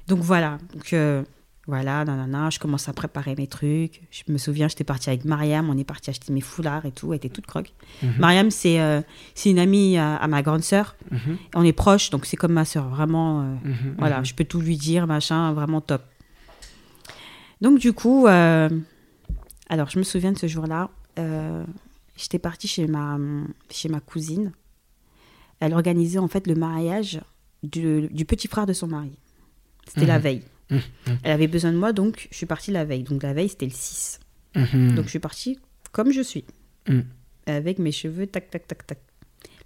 [0.08, 0.58] Donc voilà.
[0.74, 1.22] Donc euh,
[1.68, 4.00] voilà, nanana, je commence à préparer mes trucs.
[4.10, 7.12] Je me souviens, j'étais partie avec Mariam, on est parti acheter mes foulards et tout,
[7.12, 7.72] elle était toute croque.
[8.02, 8.14] Mhm.
[8.20, 9.00] Mariam, c'est euh,
[9.44, 10.94] une amie à, à ma grande sœur.
[11.10, 11.36] Mhm.
[11.56, 13.42] On est proches, donc c'est comme ma sœur, vraiment.
[13.42, 13.94] euh, Mhm.
[13.98, 16.02] Voilà, je peux tout lui dire, machin, vraiment top.
[17.60, 18.68] Donc du coup, euh,
[19.68, 21.64] alors je me souviens de ce jour-là, euh,
[22.16, 23.18] j'étais partie chez ma,
[23.70, 24.52] chez ma cousine.
[25.60, 27.20] Elle organisait en fait le mariage
[27.62, 29.16] du, du petit frère de son mari.
[29.88, 30.22] C'était la Mhm.
[30.70, 30.80] Veille.
[31.06, 31.18] Mhm.
[31.22, 33.02] Elle avait besoin de moi, donc je suis partie la veille.
[33.02, 34.20] Donc la veille, c'était le 6.
[34.54, 34.94] Mhm.
[34.94, 35.58] Donc je suis partie
[35.92, 36.44] comme je suis,
[37.46, 38.98] avec mes cheveux, tac, tac, tac, tac.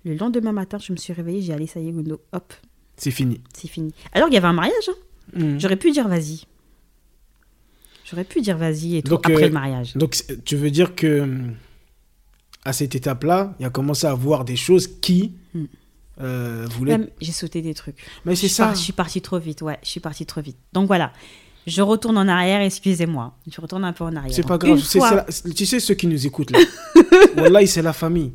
[0.05, 2.55] Le lendemain matin, je me suis réveillée, j'ai allé, ça y est, Gundo, hop,
[2.97, 3.41] C'est fini.
[3.55, 3.93] c'est fini.
[4.13, 4.89] Alors il y avait un mariage,
[5.35, 5.57] hein.
[5.59, 6.43] J'aurais pu dire vas-y.
[8.05, 9.95] J'aurais pu dire vas-y et tout Donc, après euh, le mariage.
[9.97, 11.55] Donc, c'est- tu veux dire que hum,
[12.65, 15.35] à cette étape-là, il a commencé à voir des choses qui.
[16.23, 16.67] Euh,
[17.21, 17.97] j'ai sauté des trucs.
[18.25, 18.67] Mais Je c'est suis ça.
[18.67, 20.57] par- je suis partie trop vite, ouais, je suis partie trop vite.
[20.73, 21.13] Donc voilà,
[21.67, 23.35] je retourne en arrière, excusez-moi.
[23.51, 24.35] Je retourne un peu en arrière.
[24.35, 24.79] C'est pas grave.
[24.81, 26.59] fois- la- tu sais, ceux qui nous écoutent là.
[27.37, 28.33] Wallahi, c'est la famille.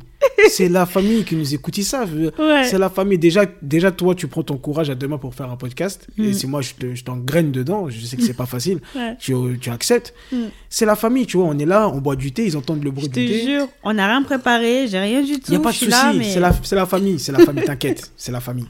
[0.48, 1.76] C'est la famille qui nous écoute.
[1.78, 2.14] Ils savent.
[2.38, 2.64] Ouais.
[2.64, 3.18] C'est la famille.
[3.18, 6.06] Déjà, déjà, toi, tu prends ton courage à demain pour faire un podcast.
[6.18, 6.32] Et Mm.
[6.34, 7.88] c'est moi, je te- je t'engraine dedans.
[7.88, 8.80] Je sais que c'est pas facile.
[8.94, 9.16] Ouais.
[9.18, 10.14] Tu, tu acceptes.
[10.32, 10.44] Mm.
[10.68, 11.46] C'est la famille, tu vois.
[11.46, 13.44] On est là, on boit du thé, ils entendent le bruit Je du te thé.
[13.44, 15.46] jure, on n'a rien préparé, j'ai rien du tout.
[15.48, 15.90] Il n'y a pas de souci.
[16.16, 17.18] mais- C'est la, la famille.
[17.18, 18.10] C'est la famille, t'inquiète.
[18.16, 18.68] C'est la famille.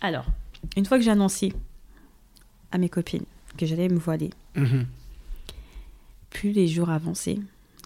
[0.00, 0.24] Alors,
[0.76, 1.52] une fois que j'ai annoncé
[2.72, 3.24] à mes copines
[3.58, 4.86] que j'allais me voiler, Mhm.
[6.30, 7.38] plus les jours avançaient,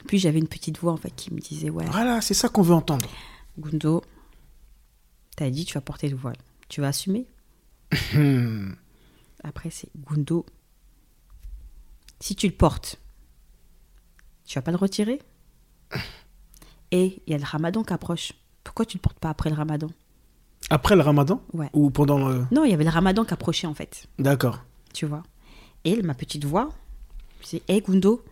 [0.05, 2.63] plus j'avais une petite voix en fait qui me disait ouais, Voilà, c'est ça qu'on
[2.63, 3.09] veut entendre.
[3.59, 4.03] Gundo,
[5.37, 6.37] t'as dit tu vas porter le voile,
[6.69, 7.27] tu vas assumer.
[9.45, 10.47] Après, c'est Gundo.
[12.21, 12.99] Si tu le portes,
[14.45, 15.21] tu vas pas le retirer?
[16.91, 18.33] Et il y a le ramadan qui approche.
[18.63, 19.89] Pourquoi tu le portes pas après le ramadan?
[20.71, 21.43] Après le ramadan?
[21.53, 21.69] Ouais.
[21.75, 22.47] Ou pendant le...
[22.51, 24.07] Non, il y avait le ramadan qui approchait en fait.
[24.19, 24.63] D'accord.
[24.93, 25.23] Tu vois
[25.85, 26.71] Et ma petite voix,
[27.43, 28.25] c'est Hé Gundo,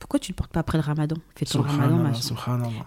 [0.00, 1.16] pourquoi tu le portes pas après le ramadan?
[1.36, 2.34] Fais ton ramadan, machin.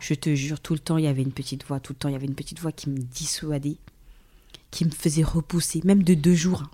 [0.02, 1.80] Je te jure, tout le temps, il y avait une petite voix.
[1.80, 3.78] Tout le temps, il y avait une petite voix qui me dissuadait,
[4.72, 6.64] qui me faisait repousser, même de deux jours.
[6.64, 6.70] hein.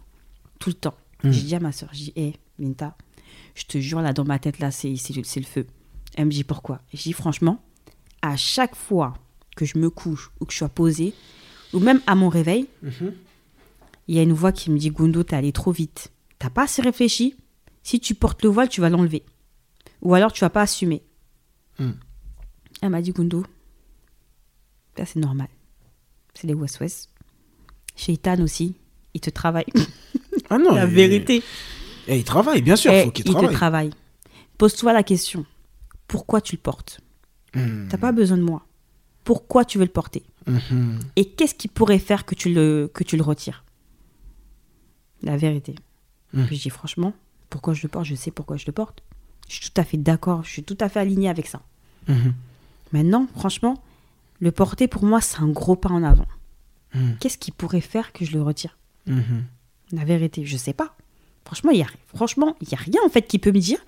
[0.59, 0.95] Tout le temps.
[1.23, 1.31] Mm.
[1.31, 2.95] J'ai dit à ma soeur, j'ai dit, hé, Minta,
[3.55, 5.67] je te jure, là, dans ma tête, là, c'est le, feu.
[6.15, 6.81] Elle me dit, pourquoi?
[6.93, 7.61] Je dis, franchement,
[8.21, 9.13] à chaque fois
[9.55, 11.13] que je me couche ou que je sois posée,
[11.73, 13.13] ou même à mon réveil, Mhm.
[14.07, 16.11] il y a une voix qui me dit, Gundo, t'es allé trop vite.
[16.39, 17.35] T'as pas assez réfléchi?
[17.83, 19.23] Si tu portes le voile, tu vas l'enlever.
[20.01, 21.03] Ou alors, tu vas pas assumer.
[21.79, 21.91] Mm.
[22.81, 23.45] Elle m'a dit, Gundo,
[24.97, 25.47] ça c'est normal.
[26.33, 27.09] C'est les West-West.
[27.95, 28.75] Shaitan aussi,
[29.13, 29.65] il te travaille.
[30.49, 30.73] Ah non.
[30.75, 31.43] La il- vérité.
[32.07, 33.49] Eh, il travaille, bien sûr, Eh, faut qu'il il travaille.
[33.49, 33.89] te travaille.
[34.57, 35.45] Pose-toi la question.
[36.07, 37.01] Pourquoi tu le portes?
[37.53, 37.87] Hmm.
[37.89, 38.65] T'as pas besoin de moi.
[39.23, 40.23] Pourquoi tu veux le porter?
[40.47, 40.99] Mhm.
[41.15, 43.63] Et qu'est-ce qui pourrait faire que tu le, que tu le retires?
[45.21, 45.75] La vérité.
[46.33, 46.45] Mm.
[46.45, 47.13] Puis je dis franchement,
[47.49, 48.05] pourquoi je le porte?
[48.05, 49.03] Je sais pourquoi je le porte.
[49.49, 51.61] Je suis tout à fait d'accord, je suis tout à fait alignée avec ça.
[52.07, 52.33] Mhm.
[52.93, 53.83] Maintenant, franchement,
[54.39, 56.25] le porter pour moi, c'est un gros pas en avant.
[56.95, 57.11] Mm.
[57.19, 58.77] Qu'est-ce qui pourrait faire que je le retire?
[59.05, 59.43] Mhm.
[59.91, 60.95] La vérité, je sais pas.
[61.45, 63.79] Franchement, il y a, franchement, il y a rien en fait qui peut me dire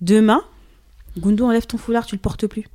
[0.00, 0.42] demain,
[1.16, 2.66] Gundo, enlève ton foulard, tu le portes plus.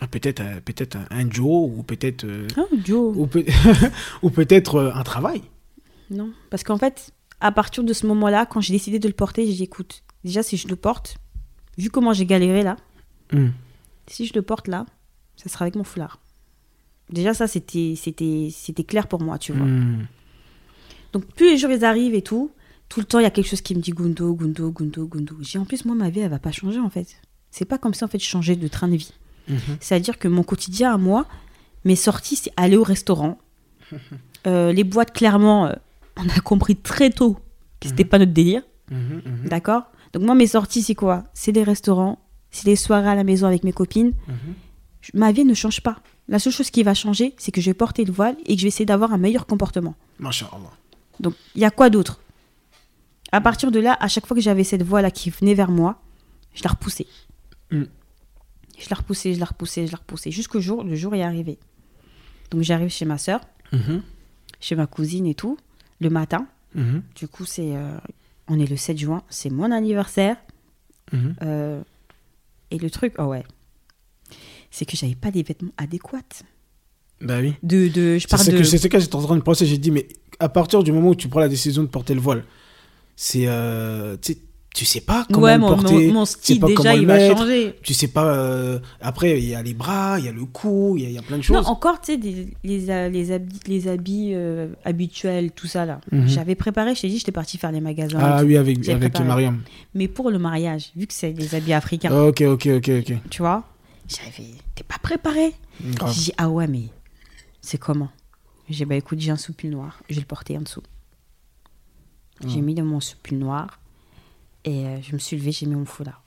[0.00, 3.14] Ah, peut-être euh, peut-être un- un Joe ou peut-être euh, Ah, Joe.
[3.16, 3.44] ou, peut-
[4.22, 5.42] ou peut-être euh, un travail.
[6.10, 9.46] Non, parce qu'en fait, à partir de ce moment-là, quand j'ai décidé de le porter,
[9.46, 11.16] j'ai dit écoute, déjà si je le porte,
[11.78, 12.76] vu comment j'ai galéré là,
[13.32, 13.48] Hmm.
[14.06, 14.84] si je le porte là,
[15.36, 16.20] ça sera avec mon foulard.
[17.10, 19.66] Déjà ça c'était c'était c'était clair pour moi, tu vois.
[19.66, 20.06] Hmm.
[21.12, 22.50] Donc plus les jours ils arrivent et tout,
[22.88, 25.36] tout le temps il y a quelque chose qui me dit Gundo, Gundo, Gundo, Gundo.
[25.40, 27.16] J'ai en plus moi ma vie elle va pas changer en fait.
[27.50, 29.12] C'est pas comme si en fait je changeais de train de vie.
[29.48, 29.58] Mhm.
[29.80, 31.26] C'est-à-dire que mon quotidien à moi,
[31.84, 33.38] mes sorties c'est aller au restaurant.
[34.46, 35.72] Euh, les boîtes clairement, euh,
[36.18, 37.38] on a compris très tôt
[37.80, 38.60] que c'était pas notre délire.
[38.90, 39.84] Mhm, mhm, D'accord?
[40.14, 41.24] Donc moi, mes sorties, c'est quoi?
[41.34, 42.18] C'est des restaurants,
[42.50, 44.12] c'est des soirées à la maison avec mes copines.
[44.28, 44.54] mhm.
[45.12, 45.98] Ma vie ne change pas.
[46.28, 48.60] La seule chose qui va changer, c'est que je vais porter le voile et que
[48.60, 49.94] je vais essayer d'avoir un meilleur comportement.
[50.18, 50.70] Masha'Allah.
[51.20, 52.20] Donc, il y a quoi d'autre?
[53.30, 56.00] À partir de là, à chaque fois que j'avais cette voix-là qui venait vers moi,
[56.54, 57.06] je la repoussais.
[57.70, 57.82] Mm.
[58.78, 61.58] Je la repoussais, je la repoussais, je la repoussais, jusqu'au jour, le jour est arrivé.
[62.50, 63.40] Donc, j'arrive chez ma soeur,
[63.72, 64.02] Mhm,
[64.60, 65.58] chez ma cousine et tout,
[66.00, 66.46] le matin.
[66.74, 67.02] mhm.
[67.16, 67.98] Du coup, c'est, euh,
[68.48, 70.36] on est le 7 juin, c'est mon anniversaire.
[71.12, 71.36] Mhm.
[71.42, 71.82] Euh,
[72.70, 73.44] et le truc, oh ouais,
[74.70, 76.18] c'est que j'avais pas des vêtements adéquats.
[77.20, 77.54] Bah oui.
[77.62, 78.58] De, de, je C'est parle ce de.
[78.58, 79.66] que, c'est ce que j'étais en train de penser.
[79.66, 80.08] J'ai dit, mais
[80.40, 82.44] à partir du moment où tu prends la décision de porter le voile,
[83.16, 83.44] c'est.
[83.46, 84.36] euh, tu
[84.74, 86.08] tu sais pas comment ouais, le mon, porter.
[86.08, 87.74] mon, mon tu sais style pas déjà, il va mettre, changer.
[87.82, 88.24] Tu sais pas.
[88.36, 91.08] euh, après, il y a les bras, il y a le cou, il y, a-
[91.10, 91.56] il y a plein de choses.
[91.56, 96.00] Non, encore, tu sais, les, ha- les habits, les habits euh, habituels, tout ça là.
[96.10, 96.26] Mhm.
[96.26, 98.18] J'avais préparé, je t'ai dit, j'étais partie faire les magasins.
[98.20, 99.18] ah oui, avec, avec.
[99.20, 99.62] Mariam.
[99.94, 103.12] Mais pour le mariage, vu que c'est des habits africains, Ok, ok, ok, ok.
[103.30, 103.62] tu vois,
[104.08, 104.50] j'avais.
[104.74, 105.52] T'es pas préparé.
[106.08, 106.88] J'ai dit, ah ouais, mais
[107.60, 108.08] c'est comment?
[108.68, 110.82] J'ai bah écoute, j'ai un soupil noir, je vais le porter en dessous.
[112.46, 113.78] J'ai mis dans mon soupil noir
[114.64, 116.22] et euh, je me suis levée, j'ai mis mon foulard.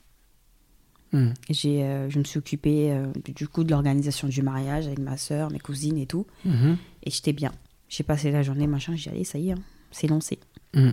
[1.14, 1.30] Hmm.
[1.50, 5.16] J'ai, euh, je me suis occupée euh, du- coup de l'organisation du mariage avec ma
[5.18, 6.28] soeur, mes cousines et tout.
[6.44, 6.78] Mhm.
[7.04, 7.52] Et j'étais bien.
[7.88, 9.60] J'ai passé la journée, machin, j'ai dit, allez, ça y est, hein,
[9.92, 10.38] c'est lancé.
[10.74, 10.92] Hmm.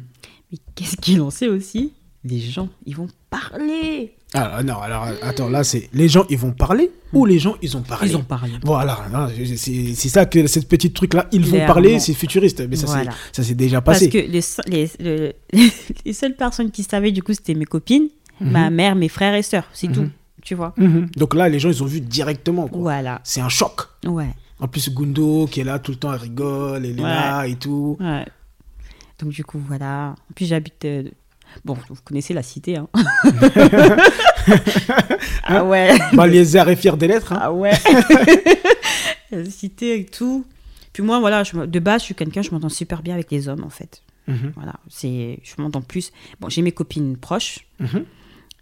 [0.53, 1.93] Mais qu'est-ce qui est lancé aussi?
[2.27, 4.15] Les gens, ils vont parler.
[4.33, 7.77] Ah non, alors attends, là c'est les gens ils vont parler ou les gens ils
[7.77, 8.11] ont parlé?
[8.11, 8.53] Ils ont parlé.
[8.65, 8.99] Voilà,
[9.57, 12.93] c'est ça que cette petite truc là, ils vont parler, c'est futuriste, mais ça c'est-
[12.95, 13.13] Voilà.
[13.31, 14.11] ça s'est déjà Parce passé.
[14.11, 15.33] que les, se- les, le-
[16.05, 18.09] les seules personnes qui savaient, du coup, c'était mes copines,
[18.41, 19.69] ma mère, mes frères et sœurs.
[19.73, 20.09] C'est tout,
[20.43, 20.73] tu vois.
[20.79, 21.11] Mhm.
[21.17, 22.81] Donc là les gens ils ont vu directement quoi.
[22.81, 23.21] Voilà.
[23.23, 23.83] C'est un choc.
[24.07, 24.31] Ouais.
[24.61, 27.55] En plus Gundo qui est là tout le temps, elle rigole, elle est là et
[27.57, 27.97] tout.
[28.01, 28.25] ouais.
[29.21, 30.17] Donc, du coup, voilà.
[30.35, 30.85] Puis j'habite.
[31.65, 32.89] Bon, vous connaissez la cité, hein.
[35.45, 35.97] ah ouais.
[36.13, 37.33] Bah les airs est fier des lettres.
[37.33, 37.39] hein.
[37.43, 37.73] Ah ouais.
[39.31, 40.45] la cité et tout.
[40.93, 43.49] Puis moi, voilà, je de base, je suis quelqu'un, je m'entends super bien avec les
[43.49, 44.03] hommes, en fait.
[44.29, 44.53] Mhm.
[44.57, 46.13] Voilà, c'est, je m'entends plus.
[46.41, 48.05] Bon, j'ai mes copines proches Mhm.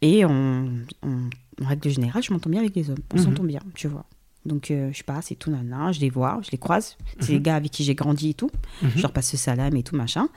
[0.01, 0.69] et on,
[1.03, 1.29] on-
[1.63, 2.99] en règle générale, je m'entends bien avec les hommes.
[3.15, 3.25] On Mhm.
[3.25, 4.05] s'entend bien, tu vois.
[4.47, 6.97] Donc, euh, je passe et tout, nana, je les vois, je les croise.
[7.21, 8.51] C'est les gars avec qui j'ai grandi et tout.
[8.83, 10.29] Je leur passe ce salam et tout, machin.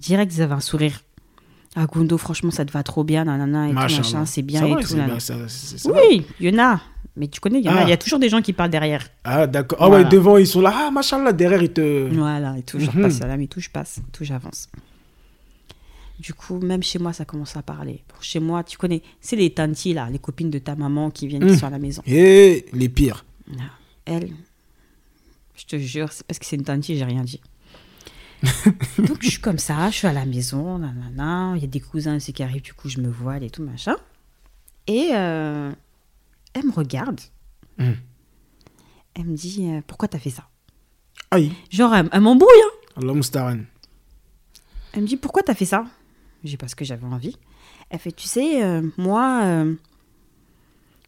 [0.00, 1.00] Direct, ils avaient un sourire.
[1.74, 4.60] Ah, Gundo, franchement, ça te va trop bien, nanana, et tout, Machin, machin, c'est bien
[4.60, 4.94] Ça et va, tout.
[4.94, 5.36] bien, ça-.
[5.90, 6.80] Oui, il y en a.
[7.16, 7.80] Mais tu connais, il y en a.
[7.80, 7.82] Ah.
[7.84, 9.06] Il y a toujours des gens qui parlent derrière.
[9.24, 9.78] Ah d'accord.
[9.80, 10.04] Ah Voilà.
[10.04, 12.08] ouais, devant ils sont là, ah machin là, derrière ils te.
[12.14, 12.78] Voilà, et tout.
[12.78, 13.02] Je Mhm.
[13.02, 14.68] passe salam et tout, je passe, tout, j'avance.
[16.18, 18.02] Du coup, même chez moi, ça commence à parler.
[18.20, 21.44] Chez moi, tu connais, c'est les tantis, là, les copines de ta maman qui viennent,
[21.44, 21.58] qui Mhm.
[21.58, 22.02] sont à la maison.
[22.06, 23.24] Et les pires.
[23.58, 23.62] Ah,
[24.04, 24.30] Elle,
[25.56, 27.40] je te jure, c'est parce que c'est une tantie, j'ai rien dit.
[28.98, 31.80] Donc, je suis comme ça, je suis à la maison, nanana, il y a des
[31.80, 33.96] cousins aussi qui arrivent, du coup, je me voile et tout, machin.
[34.86, 35.72] Et euh,
[36.54, 37.20] elle me regarde.
[37.78, 37.96] Mhm.
[39.14, 40.48] Elle me dit, euh, pourquoi t'as fait ça?
[41.30, 43.00] Aïe, Genre, elle, elle m'embrouille, hein.
[44.92, 45.86] Elle me dit pourquoi t'as fait ça?
[46.44, 47.36] J'ai parce que j'avais envie.
[47.88, 49.64] Elle fait tu sais euh, moi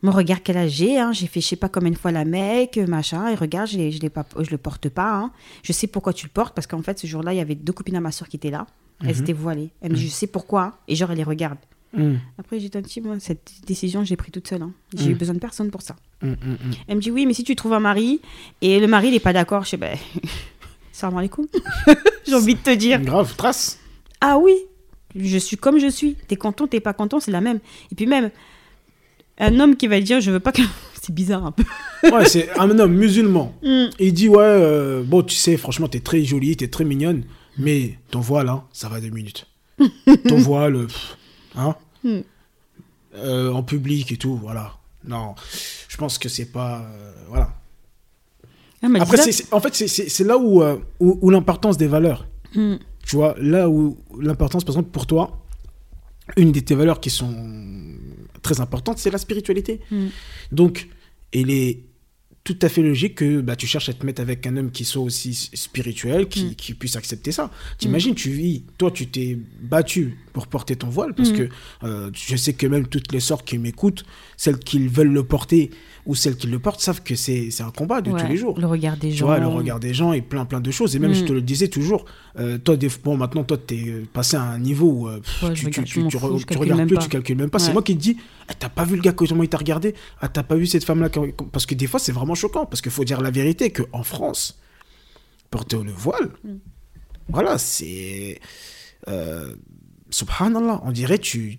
[0.04, 2.12] euh, mon regard quel âge j'ai hein, j'ai fait je sais pas combien de fois
[2.12, 5.32] la mec machin et regarde je je pas je le porte pas hein.
[5.62, 7.72] Je sais pourquoi tu le portes parce qu'en fait ce jour-là il y avait deux
[7.72, 8.66] copines à ma soeur qui étaient là.
[9.04, 9.70] Elles étaient voilées.
[9.82, 11.58] Elle me dit je sais pourquoi et genre elle les regarde.
[11.92, 12.18] Mhm.
[12.38, 14.72] Après j'ai dit un petit moi cette décision j'ai pris toute seule hein.
[14.96, 15.96] J'ai eu besoin de personne pour ça.
[16.22, 16.58] Mhm, mhm, mhm.
[16.88, 18.20] Elle me dit oui mais si tu trouves un mari
[18.60, 19.96] et le mari il est pas d'accord je sais ben
[20.94, 21.46] salam alaikum.
[22.26, 23.00] j'ai envie de te dire.
[23.02, 23.78] Grave, trace.
[24.20, 24.54] Ah oui,
[25.14, 26.16] je suis comme je suis.
[26.28, 27.58] T'es content, t'es pas content, c'est la même.
[27.92, 28.30] Et puis même,
[29.38, 30.62] un homme qui va dire je veux pas que.
[31.02, 31.64] c'est bizarre un peu.
[32.04, 33.52] Ouais, c'est un homme musulman.
[33.62, 33.90] Mm.
[33.98, 37.24] Il dit, ouais, euh, bon, tu sais, franchement, t'es très jolie, t'es très mignonne,
[37.58, 39.46] mais ton voile, hein, ça va deux minutes.
[40.28, 41.16] ton voile, pff,
[41.56, 42.18] hein, Mm.
[43.16, 44.74] euh, en public et tout, voilà.
[45.06, 45.34] Non,
[45.88, 47.52] je pense que c'est pas, euh, voilà.
[48.82, 52.26] Dit Après, c'est- en fait, c'est- là où, où, où l'importance des valeurs.
[52.54, 52.76] Mm.
[53.06, 55.38] Tu vois, là où l'importance, par exemple, pour toi,
[56.36, 57.34] une de tes valeurs qui sont
[58.44, 59.80] très importantes, c'est la spiritualité.
[59.90, 60.06] Mm.
[60.52, 60.88] Donc,
[61.32, 61.80] il est
[62.44, 64.84] tout à fait logique que bah, tu cherches à te mettre avec un homme qui
[64.84, 66.54] soit aussi spirituel, qui, Mm.
[66.56, 67.50] qui puisse accepter ça.
[67.78, 71.36] T'imagines, tu vis, toi, tu t'es battu pour porter ton voile, parce Mm.
[71.38, 71.48] que
[71.84, 74.04] euh, je sais que même toutes les sortes qui m'écoutent,
[74.36, 75.70] celles qui veulent le porter
[76.06, 78.58] ou celles qui le portent, savent que c'est un combat de Ouais, tous les jours.
[78.60, 79.26] Le regard des Tu gens.
[79.26, 80.94] vois, le regard des gens et plein plein de choses.
[80.94, 81.14] Et même, Mm.
[81.14, 82.04] je te le disais toujours,
[82.38, 85.54] euh, toi, des, bon, maintenant, toi, t'es passé à un niveau où euh, pff, Ouais,
[85.56, 87.02] je tu, regarde, tu, tu, fous, tu regardes plus, pas.
[87.02, 87.58] tu calcules même pas.
[87.58, 88.16] C'est moi qui te dis,
[88.48, 89.94] ah, t'as pas vu le gars, comment il t'a regardé?
[90.20, 91.08] Ah, t'as pas vu cette femme-là
[91.52, 92.66] Parce que des fois, c'est vraiment choquant.
[92.66, 94.58] Parce qu'il faut dire la vérité qu'en France,
[95.50, 96.54] porter le voile, Mm.
[97.28, 98.40] voilà, c'est.
[99.08, 99.54] euh,
[100.10, 101.58] Subhanallah, on dirait tu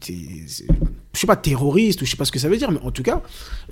[1.16, 2.92] je sais pas terroriste ou je sais pas ce que ça veut dire, mais en
[2.92, 3.22] tout cas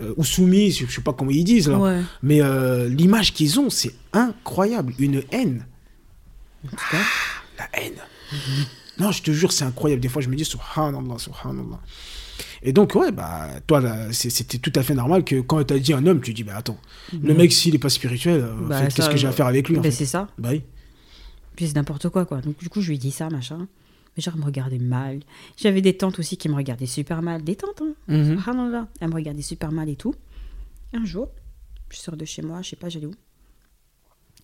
[0.01, 1.77] euh, ou soumis, je sais pas comment ils disent là.
[1.77, 2.01] Ouais.
[2.21, 4.93] Mais euh, l'image qu'ils ont, c'est incroyable.
[4.97, 5.65] Une haine.
[6.91, 6.97] Ah,
[7.59, 7.93] la haine.
[8.99, 10.01] Non, je te jure, c'est incroyable.
[10.01, 11.79] Des fois, je me dis, subhanallah, subhanallah.
[12.61, 13.81] Et donc, ouais, bah, toi,
[14.11, 16.77] c'était tout à fait normal que quand t'as dit un homme, tu dis, bah, attends,
[17.21, 19.77] le mec, s'il est pas spirituel, euh, Bah, qu'est-ce que j'ai à faire avec lui
[19.77, 19.91] en fait?
[19.91, 20.29] c'est ça.
[20.37, 20.61] Bah oui.
[21.55, 22.39] Puis c'est n'importe quoi, quoi.
[22.41, 23.67] Donc, du coup, je lui ai dit ça, machin.
[24.15, 25.21] Mais genre, elle me regardait mal.
[25.57, 27.43] J'avais des tantes aussi qui me regardaient super mal.
[27.43, 27.93] Des tantes, hein.
[28.07, 28.37] Mhm.
[28.37, 28.87] Subhanallah.
[28.99, 30.13] Elles me regardaient super mal et tout.
[30.93, 31.29] Un jour,
[31.89, 33.15] je sors de chez moi, je sais pas, j'allais où.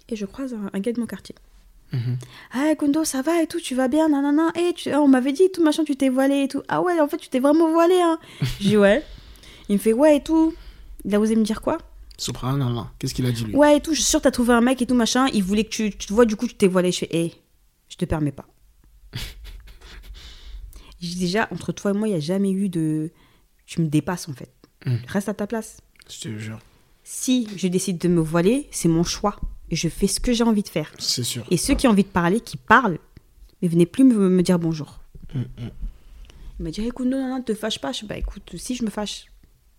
[0.10, 1.36] Et je croise un, un gars de mon quartier.
[1.94, 2.18] Mhm.
[2.54, 4.52] Ah, Gundo, ça va et tout, tu vas bien, nanana.
[4.56, 4.92] Et tu...
[4.92, 6.64] ah, on m'avait dit, tout machin, tu t'es voilé et tout.
[6.68, 8.20] Ah ouais, en fait, tu t'es vraiment voilé, hein.
[8.60, 9.04] J'ai dit, ouais.
[9.70, 10.54] Il me fait, ouais et tout.
[11.06, 11.78] Il a osé me dire quoi?
[12.18, 12.92] Subhanallah.
[13.00, 13.56] Qu'est-ce qu'il a dit lui?
[13.56, 15.28] Ouais et tout, je suis sûre, t'as trouvé un mec et tout machin.
[15.34, 16.92] Il voulait que tu, tu te vois, du coup, tu t'es voilé.
[16.92, 17.34] Je fais, hé,
[17.88, 18.46] je te permets pas.
[21.02, 23.12] Déjà, entre toi et moi, il n'y a jamais eu de.
[23.66, 24.52] Tu me dépasses en fait.
[24.86, 24.96] Mm.
[25.08, 25.78] Reste à ta place.
[26.10, 26.60] Je te jure.
[27.04, 29.40] Si je décide de me voiler, c'est mon choix.
[29.72, 30.92] Et je fais ce que j'ai envie de faire.
[30.98, 31.46] C'est sûr.
[31.52, 32.98] Et ceux qui ont envie de parler, qui parlent,
[33.62, 35.00] mais venez plus me, me dire bonjour.
[35.34, 35.70] Mm, mm.
[36.60, 37.92] Il m'a dit, écoute, non, non, non, te fâche pas.
[37.92, 39.28] Je dis, bah écoute, si je me fâche.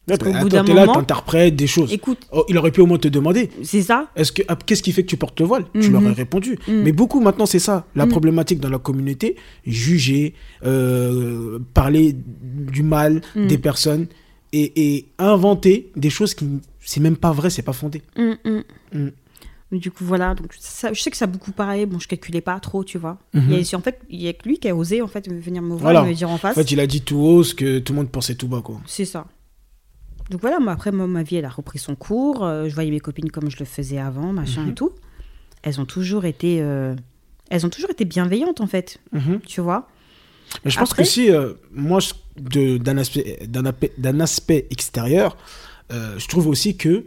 [0.08, 1.92] Ouais, qu'au bout d'un moment- t'interprètes des choses.
[1.92, 3.48] Écoute, Oh, il aurait pu au moins te demander.
[3.62, 5.66] c'est ça Est-ce que ah, qu'est-ce qui fait que tu portes le voile?
[5.74, 5.92] Tu Mhm.
[5.92, 6.58] leur aurais répondu.
[6.66, 6.82] Mhm.
[6.82, 8.10] Mais beaucoup maintenant c'est ça la Mhm.
[8.10, 9.36] problématique dans la communauté
[9.66, 10.34] juger,
[10.64, 14.06] euh, parler du mal des personnes
[14.52, 16.48] et, et inventer des choses qui
[16.80, 18.02] c'est même pas vrai, c'est pas fondé.
[19.72, 20.34] Du coup, voilà.
[20.34, 21.86] Donc, ça, je sais que ça a beaucoup parlé.
[21.86, 23.18] Bon, je calculais pas trop, tu vois.
[23.34, 23.38] A,
[23.76, 25.80] en fait, il y a que lui qui a osé en fait venir me voir
[25.80, 26.02] Voilà.
[26.02, 26.56] et me dire en En face.
[26.56, 28.80] fait, il a dit tout haut ce que tout le monde pensait tout bas quoi.
[28.86, 29.26] C'est ça.
[30.30, 32.44] Donc voilà, moi, après, moi, ma vie, elle a repris son cours.
[32.44, 34.70] Euh, je voyais mes copines comme je le faisais avant, machin Mhm.
[34.70, 34.92] et tout.
[35.62, 36.94] Elles ont toujours été, euh,
[37.50, 38.98] elles ont toujours été bienveillantes, en fait.
[39.12, 39.40] Mhm.
[39.46, 39.88] Tu vois.
[40.64, 41.98] Mais je pense que si, euh, moi,
[42.36, 45.36] d'un aspect, d'un aspect, extérieur,
[45.90, 47.04] je trouve aussi que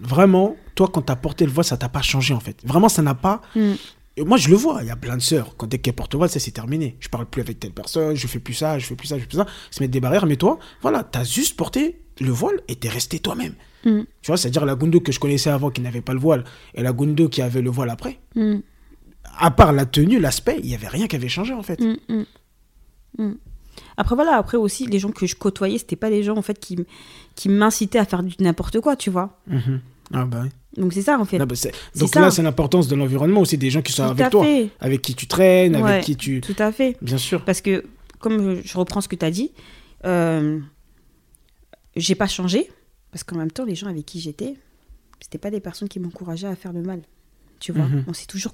[0.00, 2.56] vraiment, toi, quand t'as porté le voile, ça t'a pas changé en fait.
[2.64, 3.40] Vraiment, ça n'a pas.
[3.54, 3.72] Mm.
[4.18, 5.54] Et moi, je le vois, il y a plein de sœurs.
[5.56, 6.96] Quand dès qu'elles portent le voile, ça c'est terminé.
[7.00, 9.22] Je parle plus avec telle personne, je fais plus ça, je fais plus ça, je
[9.22, 9.46] fais plus ça.
[9.70, 13.18] Se mettre des barrières, mais toi, voilà, t'as juste porté le voile et t'es resté
[13.18, 13.54] toi-même.
[13.84, 14.00] Mm.
[14.22, 16.82] Tu vois, c'est-à-dire la Gundo que je connaissais avant qui n'avait pas le voile et
[16.82, 18.18] la Gundo qui avait le voile après.
[18.34, 18.56] Mm.
[19.38, 21.78] À part la tenue, l'aspect, il y avait rien qui avait changé en fait.
[21.80, 23.32] Mm.
[23.98, 26.58] Après voilà, après aussi les gens que je côtoyais, c'était pas des gens en fait
[26.58, 26.78] qui
[27.34, 29.38] qui m'incitaient à faire du n'importe quoi, tu vois.
[29.46, 29.80] Mhm.
[30.12, 30.50] Ah bah oui.
[30.76, 31.38] Donc c'est ça en fait.
[31.38, 32.20] Bah Donc ça.
[32.20, 34.68] là, c'est l'importance de l'environnement aussi, des gens qui sont Tout avec toi, fait.
[34.80, 35.90] avec qui tu traînes, Ouais.
[35.92, 36.40] avec qui tu.
[36.40, 36.96] Tout à fait.
[37.00, 37.44] Bien sûr.
[37.44, 37.84] Parce que,
[38.18, 39.52] comme je reprends ce que tu as dit,
[40.04, 40.58] euh,
[41.96, 42.70] j'ai pas changé.
[43.10, 44.54] Parce qu'en même temps, les gens avec qui j'étais,
[45.20, 47.00] c'était pas des personnes qui m'encourageaient à faire le mal.
[47.60, 48.04] Tu vois, Mhm.
[48.06, 48.52] on s'est toujours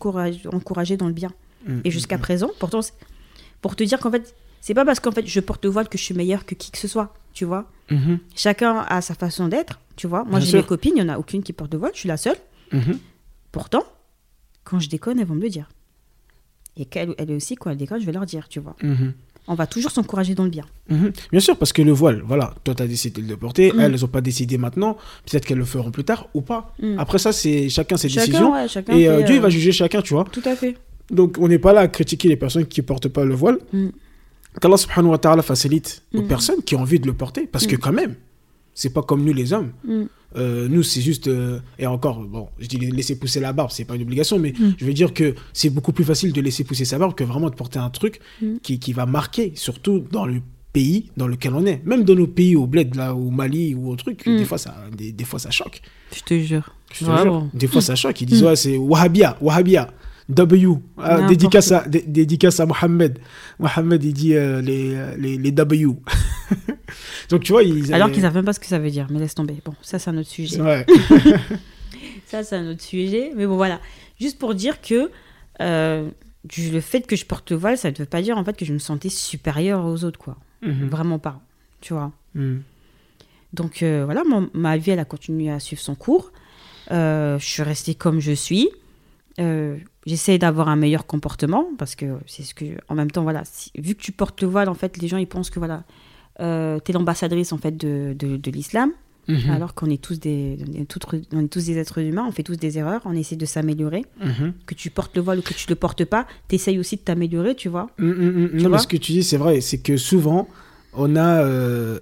[0.53, 1.33] encouragé dans le bien.
[1.67, 2.21] Mm, Et mm, jusqu'à mm.
[2.21, 2.81] présent, pourtant,
[3.61, 5.99] pour te dire qu'en fait, c'est pas parce qu'en fait je porte le voile que
[5.99, 7.13] je suis meilleure que qui que ce soit.
[7.33, 8.19] Tu vois, Mhm.
[8.37, 9.81] chacun a sa façon d'être.
[9.97, 11.93] Tu vois, moi j'ai mes copines, il y en a aucune qui porte le voile,
[11.95, 12.37] je suis la seule.
[12.73, 12.99] Mhm.
[13.51, 13.85] Pourtant,
[14.65, 15.69] quand je déconne, elles vont me le dire.
[16.77, 18.77] Et qu'elles elles aussi, quand elles déconnent, je vais leur dire, tu vois.
[18.83, 19.13] Mhm.
[19.49, 20.65] On va toujours s'encourager dans le bien.
[20.89, 21.13] Mhm.
[21.33, 24.01] Bien sûr, parce que le voile, voilà, toi tu as décidé de le porter, elles
[24.01, 26.75] n'ont pas décidé maintenant, peut-être qu'elles le feront plus tard ou pas.
[26.97, 28.53] Après ça, c'est chacun ses Chacun, décisions.
[28.53, 30.25] ouais, chacun Et euh, Dieu, il euh, va juger chacun, tu vois.
[30.25, 30.77] Tout à fait.
[31.11, 33.59] Donc on n'est pas là à critiquer les personnes qui portent pas le voile.
[34.61, 37.75] Qu'Allah subhanahu wa ta'ala facilite aux personnes qui ont envie de le porter, parce que
[37.77, 38.15] quand même,
[38.75, 39.73] c'est pas comme nous les hommes.
[39.85, 40.03] Mm.
[40.37, 41.29] Euh, nous, c'est juste.
[41.29, 44.53] euh, et encore, bon, je dis laisser pousser la barbe, c'est pas une obligation, mais
[44.59, 44.75] Mm.
[44.79, 47.51] je veux dire que c'est beaucoup plus facile de laisser pousser sa barbe que vraiment
[47.51, 48.57] de porter un truc Mm.
[48.63, 50.41] qui, qui va marquer, surtout dans le
[50.73, 51.85] pays dans lequel on est.
[51.85, 54.75] Même dans nos pays, au bled, là, au Mali ou au truc, des, fois, ça,
[54.97, 55.83] des, des fois ça choque.
[56.17, 56.75] Je te jure.
[56.95, 57.47] Je te jure.
[57.53, 58.19] Des fois ça choque.
[58.23, 59.93] Ils disent, ouais, c'est Wahhabia, Wahhabia.
[60.29, 63.19] W, Ah, N'importe dédicace, à, dé- dédicace à Mohamed.
[63.59, 65.87] Mohamed, il dit euh, les, les, les W.
[67.31, 69.19] Donc, tu vois, ils Alors qu'ils savent même pas ce que ça veut dire, mais
[69.19, 69.57] laisse tomber.
[69.65, 70.61] Bon, ça c'est un autre sujet.
[70.61, 70.87] Ouais.
[72.27, 73.33] Ça c'est un autre sujet.
[73.37, 73.79] Mais bon voilà,
[74.19, 75.11] juste pour dire que
[75.61, 76.09] euh,
[76.57, 78.65] le fait que je porte le voile, ça ne veut pas dire en fait que
[78.65, 80.37] je me sentais supérieure aux autres, quoi.
[80.63, 80.89] Mhm.
[80.89, 81.43] Vraiment pas,
[81.83, 82.11] tu vois.
[82.35, 82.63] Mhm.
[83.53, 86.33] Donc euh, voilà, mon- ma vie elle a continué à suivre son cours.
[86.91, 88.71] Euh, je suis restée comme je suis.
[89.41, 93.43] Euh, J'essaie d'avoir un meilleur comportement parce que c'est ce que, en même temps, voilà,
[93.45, 95.85] si- vu que tu portes le voile, en fait, les gens ils pensent que voilà,
[96.41, 98.91] euh, t'es l'ambassadrice en fait de, de, de l'islam,
[99.29, 99.51] Mhm.
[99.51, 102.43] alors qu'on est tous des, on est, on est tous des êtres humains, on fait
[102.43, 104.05] tous des erreurs, on essaie de s'améliorer.
[104.21, 104.53] Mhm.
[104.67, 107.55] Que tu portes le voile ou que tu le portes pas, t'essayes aussi de t'améliorer,
[107.55, 107.89] tu vois.
[107.99, 108.63] Mm, mm, mm.
[108.63, 109.61] Non, mais ce que tu dis, c'est vrai.
[109.61, 110.49] C'est que souvent,
[110.95, 111.45] on a.
[111.45, 112.01] euh,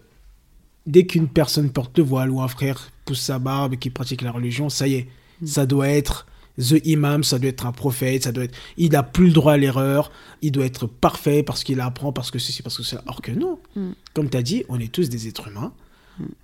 [0.86, 4.22] dès qu'une personne porte le voile ou un frère pousse sa barbe et qui pratique
[4.22, 5.08] la religion, ça y est.
[5.44, 6.26] Ça doit être
[6.58, 8.56] the imam, ça doit être un prophète, ça doit être.
[8.76, 10.10] Il n'a plus le droit à l'erreur,
[10.42, 13.02] il doit être parfait parce qu'il apprend, parce que ceci, parce que ça.
[13.06, 13.58] Or que non.
[13.76, 13.90] Mm.
[14.14, 15.72] Comme tu as dit, on est tous des êtres humains.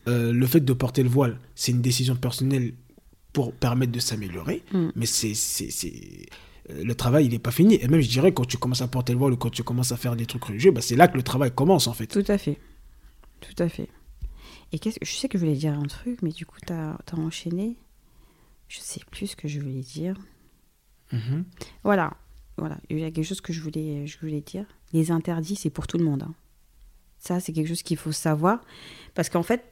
[0.08, 2.72] Euh, le fait de porter le voile, c'est une décision personnelle
[3.34, 4.62] pour permettre de s'améliorer.
[4.72, 4.86] Mm.
[4.96, 6.26] Mais c'est, c'est, c'est-
[6.70, 7.74] euh, le travail, il n'est pas fini.
[7.82, 9.92] Et même, je dirais, quand tu commences à porter le voile ou quand tu commences
[9.92, 12.06] à faire des trucs religieux, bah, c'est là que le travail commence, en fait.
[12.06, 12.58] Tout à fait.
[13.40, 13.88] Tout à fait.
[14.72, 16.92] Et qu'est-ce que je sais que je voulais dire un truc, mais du coup, t'as
[16.94, 17.76] as enchaîné.
[18.68, 20.16] Je sais plus ce que je voulais dire.
[21.12, 21.44] Mhm.
[21.84, 22.12] Voilà.
[22.58, 24.64] voilà, il y a quelque chose que je voulais, je voulais dire.
[24.92, 26.22] Les interdits, c'est pour tout le monde.
[26.22, 26.34] hein.
[27.18, 28.60] Ça, c'est quelque chose qu'il faut savoir.
[29.14, 29.62] Parce qu'en fait,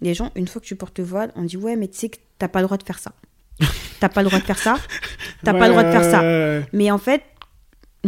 [0.00, 2.08] les gens, une fois que tu portes le voile, on dit Ouais, mais tu sais
[2.08, 3.12] que t'as pas le droit de faire ça.
[4.00, 4.76] T'as pas le droit de faire ça.
[5.42, 6.20] T'as pas le droit de faire ça.
[6.74, 7.22] Mais en fait,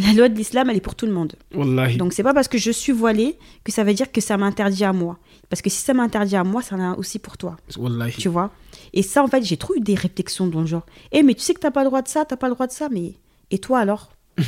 [0.01, 1.35] la loi de l'islam, elle est pour tout le monde.
[1.55, 1.97] Wallahi.
[1.97, 4.85] Donc, c'est pas parce que je suis voilée que ça veut dire que ça m'interdit
[4.85, 5.19] à moi.
[5.49, 7.57] Parce que si ça m'interdit à moi, ça en a aussi pour toi.
[7.77, 8.13] Wallahi.
[8.17, 8.51] Tu vois?
[8.93, 11.41] Et ça, en fait, j'ai trop eu des réflexions dans le genre Eh, mais tu
[11.43, 13.15] sais que t'as pas le droit de ça, t'as pas le droit de ça, mais.
[13.51, 14.11] Et toi alors?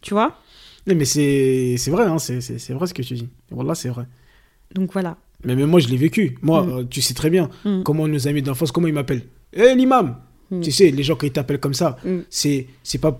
[0.00, 0.36] Tu vois?
[0.86, 3.28] Non, mais c'est vrai, hein, c'est vrai ce que tu dis.
[3.50, 4.04] Wallah, c'est vrai.
[4.74, 5.16] Donc voilà.
[5.44, 6.36] Mais même moi, je l'ai vécu.
[6.42, 6.70] Moi, Mm.
[6.70, 7.82] euh, tu sais très bien Mm.
[7.84, 9.24] comment nos amis d'enfance, comment ils m'appellent.
[9.52, 10.16] Eh, l'imam
[10.50, 10.60] Mm.
[10.60, 11.96] Tu sais, les gens, ils t'appellent comme ça,
[12.28, 13.18] c'est c'est pas.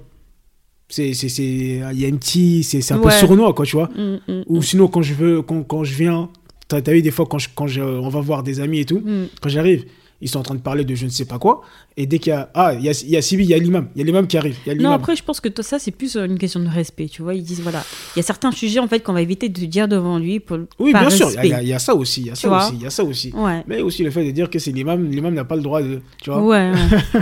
[0.95, 2.65] C'est c'est- c'est- Il y a une petite.
[2.65, 3.19] C'est un peu Ouais.
[3.21, 3.89] sournois, quoi, tu vois.
[3.97, 6.29] Mm, mm, Ou sinon, quand je, veux, quand, quand je viens,
[6.69, 8.85] t'as as vu des fois, quand, je, quand je- on va voir des amis et
[8.85, 9.27] tout, mm.
[9.41, 9.85] quand j'arrive,
[10.21, 11.61] ils sont en train de parler de je ne sais pas quoi.
[11.97, 12.49] Et dès qu'il y a.
[12.55, 13.89] Ah, il y a, il y a Sibi, il y a l'imam.
[13.95, 14.57] Il y a l'imam qui arrive.
[14.81, 17.09] Non, après, je pense que ça, c'est plus euh, une question de respect.
[17.09, 17.83] Tu vois, ils disent voilà,
[18.15, 20.59] il y a certains sujets en fait qu'on va éviter de dire devant lui pour
[20.79, 22.21] Oui, par bien sûr, il y a- y, y ça aussi.
[22.23, 22.75] Il y a Tu ça vois aussi.
[22.77, 23.33] Il y a ça aussi.
[23.35, 23.63] Ouais.
[23.67, 26.01] Mais aussi le fait de dire que c'est l'imam, l'imam n'a pas le droit de.
[26.23, 26.71] Tu vois Ouais.
[26.73, 27.21] ouais.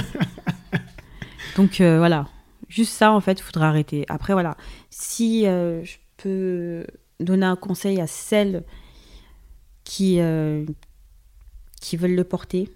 [1.56, 2.26] Donc euh, voilà,
[2.72, 4.04] juste ça en fait, il faudra arrêter.
[4.08, 4.56] Après voilà,
[4.90, 6.86] si euh, je peux
[7.20, 8.64] donner un conseil à celles
[9.84, 10.64] qui euh,
[11.80, 12.72] qui veulent le porter,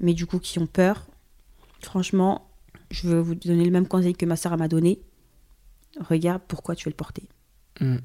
[0.00, 1.06] mais du coup qui ont peur,
[1.80, 2.50] franchement,
[2.90, 5.00] je veux vous donner le même conseil que ma soeur m'a donné.
[6.00, 7.22] Regarde pourquoi tu veux le porter.
[7.80, 7.96] Mm,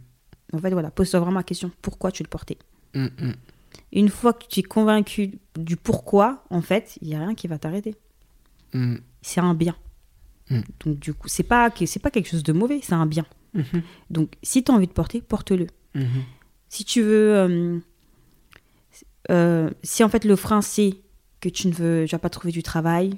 [0.54, 2.58] En fait voilà, pose-toi vraiment la question pourquoi tu veux le porter?
[2.94, 3.34] mm, mm.
[3.94, 7.48] Une fois que tu es convaincu du pourquoi, en fait, il n'y a rien qui
[7.48, 7.96] va t'arrêter.
[9.22, 9.76] C'est un bien.
[10.50, 10.60] Mm.
[10.86, 13.26] Donc du coup, c'est pas pas quelque chose de mauvais, c'est un bien.
[13.54, 15.68] mhm, Donc si tu as envie de porter, porte-le.
[15.96, 16.06] mhm.
[16.70, 17.80] Si tu veux euh,
[19.30, 20.96] euh, si en fait le frein c'est
[21.40, 23.14] que tu ne veux tu vas pas trouver du travail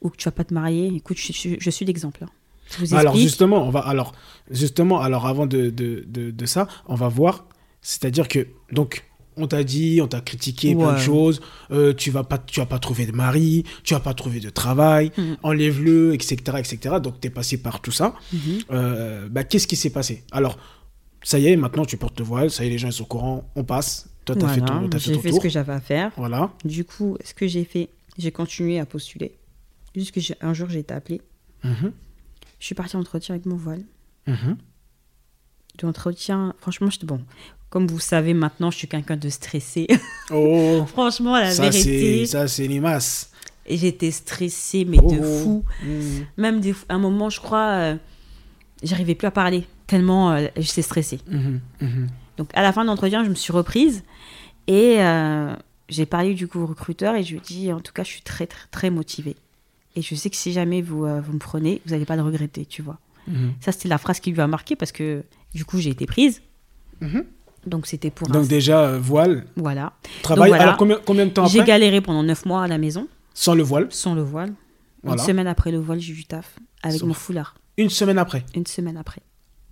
[0.00, 2.24] ou que tu vas pas te marier, écoute, je, je- je suis l'exemple.
[2.24, 2.30] hein.
[2.78, 4.12] Vous Alors justement, on va alors
[4.50, 7.46] justement alors avant de, de, de, de ça, on va voir.
[7.82, 9.04] C'est-à-dire que donc
[9.36, 11.40] on t'a dit, on t'a critiqué plein de choses.
[11.70, 14.50] euh, tu vas pas, tu vas pas trouver de mari, tu vas pas trouver de
[14.50, 15.12] travail.
[15.16, 15.36] Mhm.
[15.42, 16.96] Enlève-le, etc., etc.
[17.02, 18.14] Donc t'es passé par tout ça.
[18.32, 18.40] Mhm.
[18.70, 20.24] Euh, bah, qu'est-ce qui s'est passé?
[20.32, 20.58] Alors
[21.22, 22.50] ça y est, maintenant tu portes le voile.
[22.50, 23.50] Ça y est, les gens ils sont au courant.
[23.56, 24.08] On passe.
[24.24, 26.12] Toi t'as fait ton, t'as fait j'ai ton fait ce que j'avais à faire.
[26.16, 26.52] Voilà.
[26.64, 27.88] Du coup, ce que j'ai fait,
[28.18, 29.36] j'ai continué à postuler.
[29.94, 31.20] Jusqu'à un jour, j'ai été appelée.
[31.64, 31.92] Mhm,
[32.58, 33.82] Je suis partie en entretien avec mon voile.
[34.26, 37.20] De l'entretien, franchement, j'étais bon.
[37.70, 39.86] Comme vous savez maintenant, je suis quelqu'un de stressé.
[40.30, 42.26] Oh, franchement, la ça c'est vérité.
[42.26, 43.30] ça c'est limace.
[43.66, 45.42] Et j'étais stressée, mais de Oh.
[45.42, 45.64] fou.
[45.84, 46.26] Mhm.
[46.36, 47.96] Même des, à un moment, je crois, euh,
[48.82, 49.64] j'arrivais plus à parler.
[49.86, 51.20] Tellement euh, j'étais stressée.
[51.28, 52.08] Mhm, mhm.
[52.36, 54.02] Donc, à la fin de l'entretien, je me suis reprise.
[54.66, 55.54] Et euh,
[55.88, 58.08] j'ai parlé du coup au recruteur et je lui ai dit, en tout cas, je
[58.08, 59.36] suis très, très, très motivée.
[59.94, 62.22] Et je sais que si jamais vous, euh, vous me prenez, vous n'allez pas le
[62.22, 62.98] regretter, tu vois.
[63.28, 63.52] Mhm.
[63.60, 65.22] Ça, c'était la phrase qui lui a marqué parce que
[65.54, 66.42] du coup, j'ai été prise.
[67.66, 68.46] Donc, c'était pour Donc un...
[68.46, 69.92] déjà, euh, voile, Voilà.
[70.22, 70.48] travail.
[70.50, 70.62] voilà.
[70.64, 73.54] Alors combien, combien de temps J'ai après galéré pendant neuf mois à la maison, Sans
[73.54, 74.52] le voile sans le voile.
[75.02, 75.20] Voilà.
[75.22, 77.54] Une semaine après le voile, j'ai eu du taf avec mon foulard.
[77.76, 78.44] Une semaine après.
[78.54, 79.20] Une semaine après.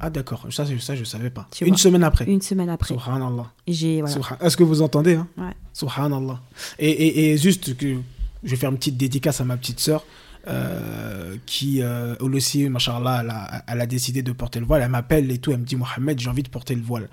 [0.00, 1.48] Ah d'accord, ça, ça je savais pas.
[1.50, 1.78] Tu Une vois.
[1.78, 2.24] semaine après.
[2.26, 2.94] Une semaine après.
[2.94, 3.50] Subhanallah.
[3.66, 4.14] J'ai voilà.
[4.14, 5.52] Subhan- Est-ce que vous entendez hein Ouais.
[5.72, 6.40] Subhanallah.
[6.78, 7.96] Et, et, et juste que
[8.44, 10.04] je vais faire une petite dédicace à ma petite sœur
[10.46, 14.82] euh, qui, euh, elle aussi, machallah, elle a, elle a décidé de porter le voile.
[14.82, 17.08] Elle m'appelle et tout, elle me dit Mohamed, j'ai envie de porter le voile.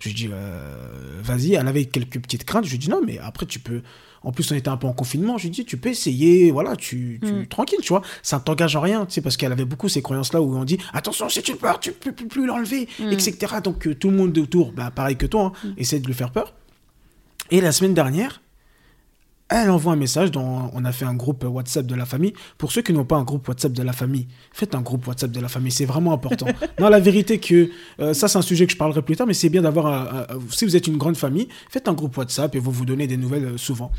[0.00, 2.64] Je lui dis euh, vas-y, elle avait quelques petites craintes.
[2.64, 3.82] Je lui dis non, mais après tu peux.
[4.22, 5.38] En plus, on était un peu en confinement.
[5.38, 7.46] Je lui dis tu peux essayer, voilà, tu, tu Mm.
[7.46, 8.02] tranquille, tu vois.
[8.22, 10.64] Ça ne t'engage en rien, tu sais, parce qu'elle avait beaucoup ces croyances-là où on
[10.64, 13.12] dit attention, si tu le portes, tu peux plus, plus l'enlever, Mm.
[13.12, 13.54] etc.
[13.64, 15.72] Donc euh, tout le monde autour, bah, pareil que toi, hein, Mm.
[15.78, 16.52] essaie de lui faire peur.
[17.50, 18.42] Et la semaine dernière,
[19.50, 22.32] elle envoie un message dans, on a fait un groupe WhatsApp de la famille.
[22.56, 25.30] Pour ceux qui n'ont pas un groupe WhatsApp de la famille, faites un groupe WhatsApp
[25.32, 26.46] de la famille, c'est vraiment important.
[26.78, 29.34] non, la vérité que euh, ça c'est un sujet que je parlerai plus tard, mais
[29.34, 32.70] c'est bien d'avoir, si vous êtes une grande famille, faites un groupe WhatsApp et vous
[32.70, 33.90] vous donnez des nouvelles euh, souvent.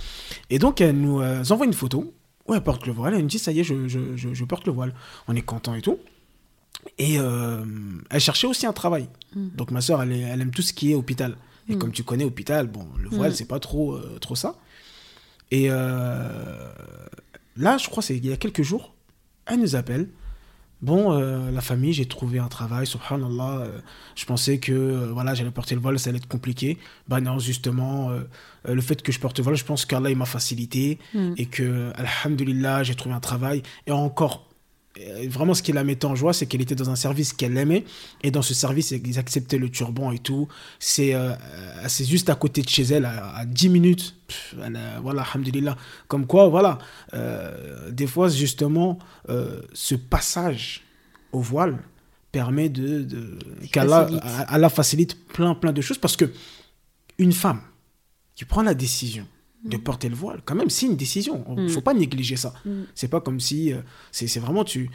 [0.49, 2.13] Et donc elle nous euh, envoie une photo
[2.47, 4.45] où elle porte le voile, elle me dit ça y est, je, je- je- je
[4.45, 4.93] porte le voile.
[5.27, 5.99] On est content et tout.
[6.97, 7.63] Et euh,
[8.09, 9.07] elle cherchait aussi un travail.
[9.35, 9.49] Mm.
[9.55, 11.35] Donc ma soeur, elle, elle aime tout ce qui est hôpital.
[11.69, 11.79] Et Mm.
[11.79, 13.35] comme tu connais hôpital, bon, le voile, Mm.
[13.35, 14.55] c'est pas trop, euh, trop ça.
[15.51, 16.71] Et euh,
[17.57, 18.93] là, je crois, c'est il y a quelques jours,
[19.45, 20.07] elle nous appelle.
[20.81, 23.59] Bon, euh, la famille, j'ai trouvé un travail, subhanallah.
[23.59, 23.79] euh,
[24.15, 26.79] je pensais que euh, voilà, j'allais porter le voile, ça allait être compliqué.
[27.07, 28.11] Bah non, justement,
[28.65, 31.33] le fait que je porte le voile, je pense qu'Allah il m'a facilité Mm.
[31.37, 33.61] et que, alhamdulillah, j'ai trouvé un travail.
[33.85, 34.47] Et encore,
[35.27, 37.85] vraiment, ce qui la mettait en joie, c'est qu'elle était dans un service qu'elle aimait.
[38.23, 40.47] Et dans ce service, ils acceptaient le turban et tout.
[40.79, 41.33] C'est euh,
[41.87, 44.15] c'est juste à côté de chez elle, à, à 10 minutes.
[44.27, 45.77] Pff, elle a- voilà, alhamdulillah.
[46.07, 46.77] Comme quoi, voilà,
[47.13, 50.83] euh, des fois, justement, euh, ce passage
[51.31, 51.77] au voile
[52.31, 53.37] permet de, de
[53.71, 54.23] qu'Allah facilite.
[54.47, 56.31] Allah facilite plein plein de choses parce que
[57.17, 57.61] une femme
[58.35, 59.27] qui prend la décision
[59.63, 59.81] de Mm.
[59.81, 61.45] porter le voile, quand même, c'est une décision.
[61.57, 62.53] Il ne faut pas négliger ça.
[62.65, 62.83] Mm.
[62.95, 63.71] C'est pas comme si.
[63.73, 63.81] euh,
[64.11, 64.89] c'est c'est vraiment, tu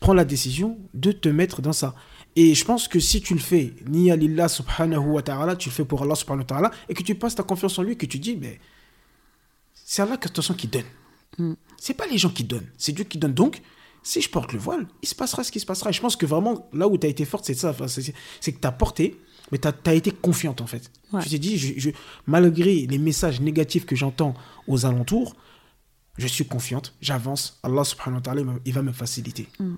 [0.00, 1.94] prends la décision de te mettre dans ça.
[2.36, 5.68] Et je pense que si tu le fais, ni à lillah subhanahu wa ta'ala, tu
[5.70, 7.96] le fais pour Allah subhanahu wa ta'ala, et que tu passes ta confiance en lui,
[7.96, 8.60] que tu dis, mais
[9.74, 10.84] c'est Allah de toute façon qui donne.
[11.38, 11.52] Mm.
[11.78, 13.34] C'est pas les gens qui donnent, c'est Dieu qui donne.
[13.34, 13.60] Donc,
[14.06, 15.90] si je porte le voile, il se passera ce qui se passera.
[15.90, 17.70] Et je pense que vraiment, là où tu as été forte, c'est ça.
[17.70, 20.92] Enfin, c'est c'est que tu as porté, mais tu as, été confiante en fait.
[21.12, 21.22] Ouais.
[21.22, 21.90] Tu t'es dit, je- je-
[22.26, 24.34] malgré les messages négatifs que j'entends
[24.68, 25.34] aux alentours,
[26.18, 27.58] je suis confiante, j'avance.
[27.64, 29.48] Allah subhanahu wa ta'ala, il va- me faciliter.
[29.58, 29.74] Mm.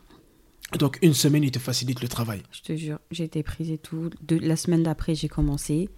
[0.79, 2.43] Donc, une semaine, il te facilite le travail.
[2.53, 4.11] Je te jure, j'ai été prise et tout.
[4.20, 5.89] De, la semaine d'après, j'ai commencé.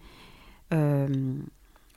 [0.73, 1.09] Euh,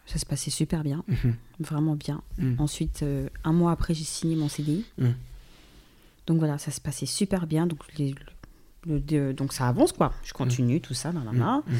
[0.08, 1.36] ça se passait super bien, Mhm.
[1.60, 2.22] vraiment bien.
[2.40, 2.56] Mm.
[2.60, 4.84] Ensuite, euh, un mois après, j'ai signé mon CDI.
[6.24, 6.28] Mm.
[6.28, 7.68] Donc voilà, ça se passait super bien.
[7.68, 8.16] Donc, les-
[8.86, 10.14] le- donc ça avance, quoi.
[10.24, 11.64] Je continue, tout ça, nanana.
[11.68, 11.74] Mm.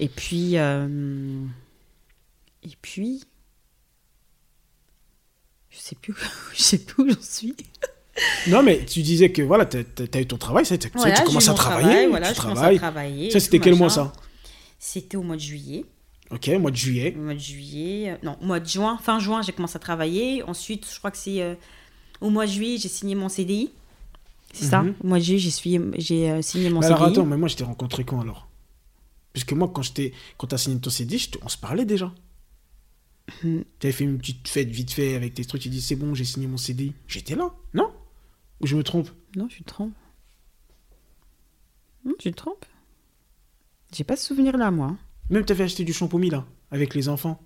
[0.00, 0.56] Et puis...
[0.58, 1.44] euh,
[2.62, 3.22] et puis...
[5.70, 6.14] Je sais plus,
[6.54, 7.54] je sais plus où j'en suis.
[8.48, 11.22] Non, mais tu disais que voilà, tu as, eu ton travail, ça, tu, Voilà, tu
[11.24, 11.86] commences à travailler.
[11.88, 12.78] travail, voilà, tu je commence à travailles.
[12.78, 13.30] travailler.
[13.30, 14.12] Ça, c'était quel mois ça
[14.78, 15.84] C'était au mois de juillet.
[16.30, 17.14] Ok, mois de juillet.
[17.16, 19.78] Au mois de juillet, euh, non, au mois de juin, fin juin, j'ai commencé à
[19.78, 20.42] travailler.
[20.42, 21.54] Ensuite, je crois que c'est euh,
[22.20, 23.70] au mois de juillet, j'ai signé mon CDI.
[24.52, 24.94] C'est ça Mhm.
[25.02, 25.38] Au mois de juillet,
[25.98, 26.94] j'ai euh, signé mon Mais CDI.
[26.96, 28.48] alors attends, mais moi je t'ai rencontré quand alors?
[29.32, 31.84] Puisque moi, quand, j'étais- quand tu as signé ton CD, je te- on se parlait
[31.84, 32.12] déjà.
[33.44, 33.62] Mhm.
[33.78, 36.14] Tu avais fait une petite fête vite fait avec tes trucs, tu dis c'est bon,
[36.14, 36.92] j'ai signé mon CD.
[37.06, 37.92] J'étais là, non?
[38.60, 39.10] Ou je me trompe?
[39.36, 39.92] Non, je me trompe.
[42.04, 42.64] Non, je me trompe.
[43.94, 44.96] J'ai pas ce souvenir là, moi.
[45.30, 47.38] Même tu avais acheté du shampoing là, avec les enfants.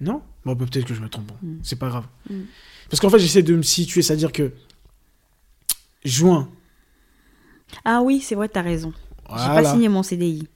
[0.00, 0.20] Non?
[0.44, 1.26] Bon, bah, peut-être que je me trompe.
[1.26, 1.58] Bon, Mm.
[1.62, 2.04] C'est pas grave.
[2.30, 2.40] Mm.
[2.90, 4.52] Parce qu'en fait, j'essaie de me situer, c'est-à-dire que
[6.04, 6.48] juin.
[7.84, 8.92] Ah oui, c'est vrai, t'as raison.
[9.30, 9.62] J'ai Voilà.
[9.62, 10.46] pas signé mon CDI.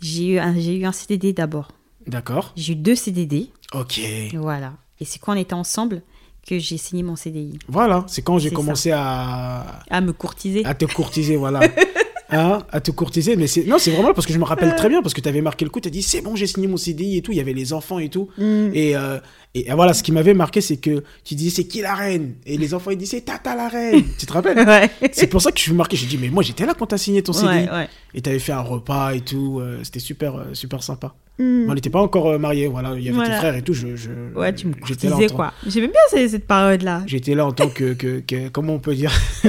[0.00, 1.72] J'ai eu un, j'ai eu un CDD d'abord.
[2.06, 2.52] D'accord.
[2.56, 3.50] J'ai eu deux CDD.
[3.74, 4.00] Ok.
[4.34, 4.74] Voilà.
[5.00, 6.02] Et c'est quand on était ensemble
[6.46, 7.58] que j'ai signé mon CDI.
[7.68, 10.64] Voilà, c'est quand j'ai commencé à, À me courtiser.
[10.64, 11.60] à te courtiser, voilà.
[12.30, 14.90] Hein, à te courtiser, mais c'est non, c'est vraiment parce que je me rappelle très
[14.90, 16.66] bien parce que tu avais marqué le coup, tu as dit c'est bon, j'ai signé
[16.66, 18.28] mon CDI et tout, il y avait les enfants et tout.
[18.36, 18.68] Mm.
[18.74, 19.18] Et, euh,
[19.54, 22.34] et, voilà, ce qui m'avait marqué, c'est que tu disais c'est qui la reine?
[22.44, 24.02] Et les enfants ils disaient c'est Tata la reine.
[24.18, 24.58] tu te rappelles?
[24.68, 24.90] Ouais.
[25.10, 25.96] C'est pour ça que je suis marqué.
[25.96, 27.46] J'ai dit mais moi j'étais là quand tu as signé ton CDI.
[27.48, 27.88] Ouais, ouais.
[28.12, 31.14] Et tu avais fait un repas et tout, euh, c'était super, euh, super sympa.
[31.38, 31.70] Mm.
[31.70, 33.72] On n'était pas encore mariés, voilà, il y avait tes frères et tout.
[33.72, 35.54] Je, je- Ouais, tu me courtisais, quoi.
[35.66, 37.04] J'aimais bien ces- cette période-là.
[37.06, 39.12] J'étais là en tant que, que, que- comment on peut dire?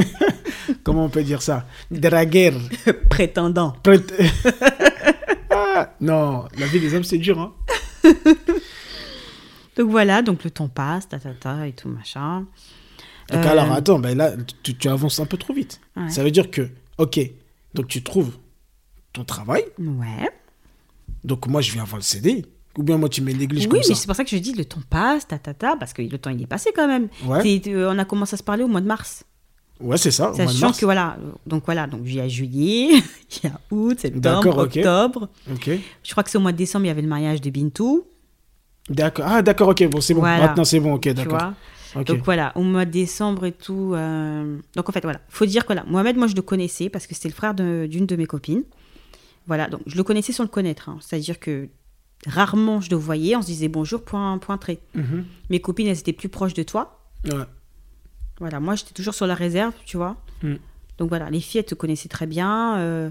[0.89, 1.65] comment on peut dire ça?
[1.91, 2.53] Draguer.
[3.09, 3.75] Prétendant.
[5.51, 7.53] Ah, non, la vie des hommes c'est dur hein.
[9.77, 12.45] Donc voilà, donc le temps passe, ta ta ta et tout machin.
[13.31, 14.33] Donc Euh, alors attends, ben là
[14.63, 15.79] tu, tu avances un peu trop vite.
[15.95, 16.09] Ouais.
[16.09, 17.19] Ça veut dire que OK,
[17.73, 18.37] donc tu trouves
[19.13, 20.29] ton travail, Ouais.
[21.23, 22.45] donc moi je viens avoir le CD
[22.77, 23.95] ou bien moi tu me négliges Oui, comme mais ça.
[23.95, 26.17] c'est pour ça que je dis le temps passe, ta ta ta, parce que le
[26.17, 27.07] temps il est passé quand même.
[27.25, 27.61] Ouais.
[27.67, 29.23] Euh, on a commencé à se parler au mois de mars.
[29.79, 31.17] Ouais, c'est ça, Sachant que voilà,
[31.47, 33.01] donc voilà, donc il y a juillet,
[33.43, 34.75] il y a août, septembre, D'accord, ok.
[34.77, 35.29] octobre.
[35.51, 35.69] OK.
[36.03, 38.05] Je crois que c'est au mois de décembre, il y avait le mariage de Bintou,
[38.89, 39.25] D'accord.
[39.27, 40.21] Ah d'accord, OK, bon, c'est bon.
[40.21, 40.47] Voilà.
[40.47, 41.53] Maintenant c'est bon, OK, d'accord.
[42.05, 43.93] Donc voilà, au mois de décembre et tout.
[43.95, 47.07] euh, Donc en fait, voilà, faut dire que là, Mohamed, moi je le connaissais parce
[47.07, 48.63] que c'était le frère d'une de, mes copines.
[49.47, 50.89] Voilà, donc je le connaissais sans le connaître.
[50.89, 50.97] hein.
[51.01, 51.69] C'est-à-dire que
[52.27, 54.79] rarement je le voyais, on se disait bonjour, point, point trait.
[54.93, 55.25] Mhm.
[55.49, 56.99] Mes copines, elles étaient plus proches de toi.
[57.25, 57.45] Ouais.
[58.39, 60.15] Voilà, moi j'étais toujours sur la réserve, tu vois.
[60.43, 60.55] Mm.
[60.97, 62.77] Donc voilà, les filles, elles te connaissaient très bien.
[62.77, 63.09] Euh,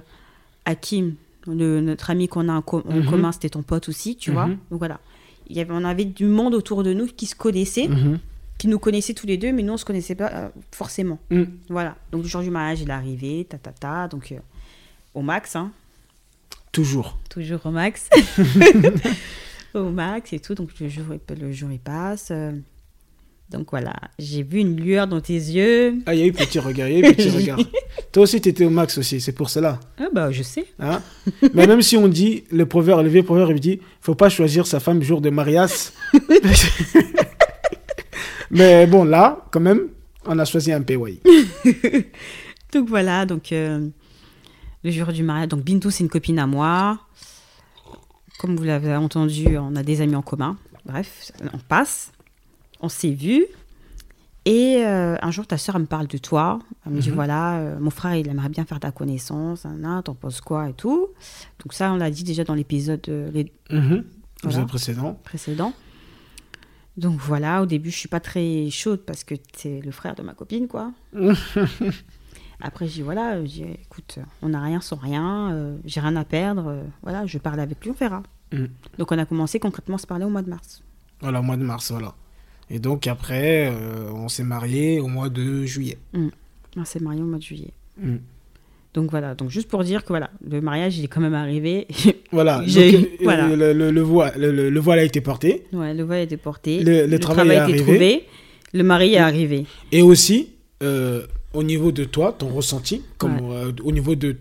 [0.65, 1.15] Hakim,
[1.47, 3.07] le- notre ami qu'on a en, co- en Mhm.
[3.11, 4.47] commun, c'était ton pote aussi, tu vois.
[4.47, 4.59] Mhm.
[4.71, 5.01] Donc voilà,
[5.49, 8.19] il y avait, on avait du monde autour de nous qui se connaissait, Mhm.
[8.59, 11.19] qui nous connaissait tous les deux, mais nous on se connaissait pas euh, forcément.
[11.31, 11.45] Mm.
[11.71, 14.39] Voilà, donc le jour du mariage, il est arrivé, ta ta ta, donc euh,
[15.15, 15.71] au max, hein,
[16.73, 17.17] Toujours.
[17.31, 18.09] toujours au max.
[19.75, 21.05] au max et tout, donc le jour,
[21.41, 22.31] le jour il passe.
[23.51, 26.03] Donc voilà, j'ai vu une lueur dans tes yeux.
[26.05, 27.59] Ah, il y a eu petit regard, il y a eu petit regard.
[28.13, 29.81] Toi aussi, tu étais au max aussi, c'est pour cela.
[29.99, 30.67] Ah bah je sais.
[30.79, 31.01] Hein?
[31.55, 34.67] Mais même si on dit, le proverbe, le vieux proverbe, il dit, faut pas choisir
[34.67, 35.93] sa femme jour de mariage.
[38.51, 39.89] Mais bon, là, quand même,
[40.27, 41.21] on a choisi un PY.
[42.73, 43.89] Donc voilà, donc euh,
[44.85, 45.49] le jour du mariage.
[45.49, 46.99] Donc Bintou, c'est une copine à moi.
[48.39, 50.59] Comme vous l'avez entendu, on a des amis en commun.
[50.85, 52.13] Bref, on passe.
[52.81, 53.45] On s'est vus.
[54.45, 56.59] Et euh, un jour, ta soeur elle me parle de toi.
[56.87, 57.15] Elle me dit Mhm.
[57.15, 59.67] voilà, euh, mon frère, il aimerait bien faire ta connaissance.
[59.67, 61.09] Hein, T'en penses quoi et tout.
[61.63, 64.05] Donc ça, on l'a dit déjà dans l'épisode euh, les Mhm.
[64.43, 64.59] Voilà.
[65.25, 65.73] Précédent.
[66.97, 70.23] Donc voilà, au début, je suis pas très chaude parce que c'est le frère de
[70.23, 70.93] ma copine, quoi.
[72.61, 76.83] Après, je dis voilà, dis, écoute, on n'a rien sans rien, j'ai rien à perdre,
[77.03, 78.23] voilà, je parle avec lui, on verra.
[78.53, 78.65] Mm.
[78.99, 80.83] Donc on a commencé concrètement à se parler au mois de mars.
[81.21, 82.15] Voilà, au mois de mars, voilà.
[82.71, 85.99] Et donc après, euh, on s'est marié au mois de juillet.
[86.77, 87.73] On s'est marié au mois de juillet.
[88.01, 88.17] Mm.
[88.95, 91.87] Donc voilà, donc juste pour dire que voilà, le mariage il est quand même arrivé.
[92.33, 93.49] Voilà, J'ai- donc, euh, voilà.
[93.49, 95.65] Le, le- le voile, le, le- le voile a été porté.
[95.73, 98.25] ouais, le voile a été porté, Le- travail a été trouvé,
[98.75, 99.65] le mari est arrivé.
[99.93, 100.51] Et aussi,
[100.83, 103.57] euh, au niveau de toi, ton ressenti, comme Ouais.
[103.57, 104.37] euh, au niveau de,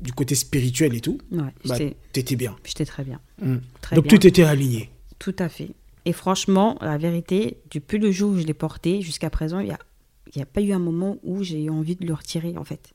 [0.00, 1.76] du côté spirituel et tout, Ouais, bah,
[2.12, 2.56] t'étais bien.
[2.64, 3.56] j'étais très bien, Mm.
[3.82, 4.16] très Donc bien.
[4.18, 4.88] tout était aligné.
[5.18, 5.70] Tout à fait.
[6.08, 9.72] Et franchement, la vérité, depuis le jour où je l'ai porté jusqu'à présent, il n'y
[9.72, 9.78] a,
[10.34, 12.64] il y a pas eu un moment où j'ai eu envie de le retirer, en
[12.64, 12.94] fait.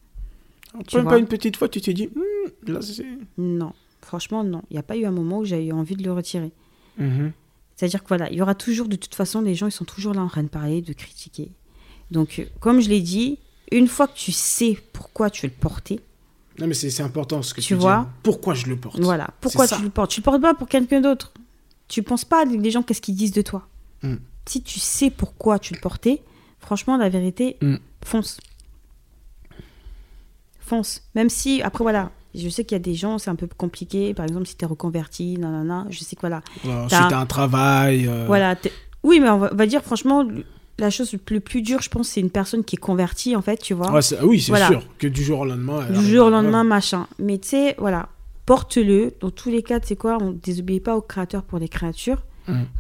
[0.88, 3.05] Tu Même pas une petite fois, tu t'es dit, Hmm, là c'est.
[3.38, 4.64] Non, franchement, non.
[4.72, 6.51] Il n'y a pas eu un moment où j'ai eu envie de le retirer.
[6.97, 7.32] Mhm.
[7.76, 10.14] C'est-à-dire que voilà, il y aura toujours, de toute façon, les gens, ils sont toujours
[10.16, 11.51] là en train de parler, de critiquer.
[12.09, 13.38] Donc, euh, comme je l'ai dit,
[13.72, 15.99] une fois que tu sais pourquoi tu veux le porter,
[16.59, 17.80] Non, mais c'est important ce que tu, Tu dis.
[17.80, 18.99] vois Pourquoi je le porte?
[18.99, 19.78] Voilà, pourquoi ça.
[19.78, 20.09] tu le portes?
[20.11, 21.32] Tu le portes pas pour quelqu'un d'autre.
[21.88, 23.68] Tu penses pas les gens qu'est-ce qu'ils disent de toi.
[24.04, 24.16] Mm.
[24.46, 26.22] Si tu sais pourquoi tu le portais,
[26.60, 27.76] franchement, la vérité, Mm.
[28.04, 28.40] fonce.
[30.60, 31.02] Fonce.
[31.16, 34.14] Même si, après, voilà, je sais qu'il y a des gens, c'est un peu compliqué.
[34.14, 36.42] Par exemple, si tu es reconverti, nanana, je sais que voilà.
[36.64, 38.08] Voilà, T'as- Si t'as un travail.
[38.08, 38.72] euh, voilà t'es-
[39.04, 40.26] oui, mais on va, on va dire, franchement,
[40.80, 43.42] la chose le plus, plus dure, je pense, c'est une personne qui est convertie, en
[43.42, 43.92] fait, tu vois.
[43.92, 44.68] ouais, oui, c'est Voilà.
[44.68, 44.84] sûr.
[44.98, 45.86] Que du jour au lendemain.
[45.92, 47.08] du jour au à- lendemain, machin.
[47.20, 48.08] Mais tu sais, voilà,
[48.46, 49.14] porte-le.
[49.22, 51.70] Dans tous les cas, tu sais quoi, on ne désobéit pas au créateur pour les
[51.70, 52.24] créatures.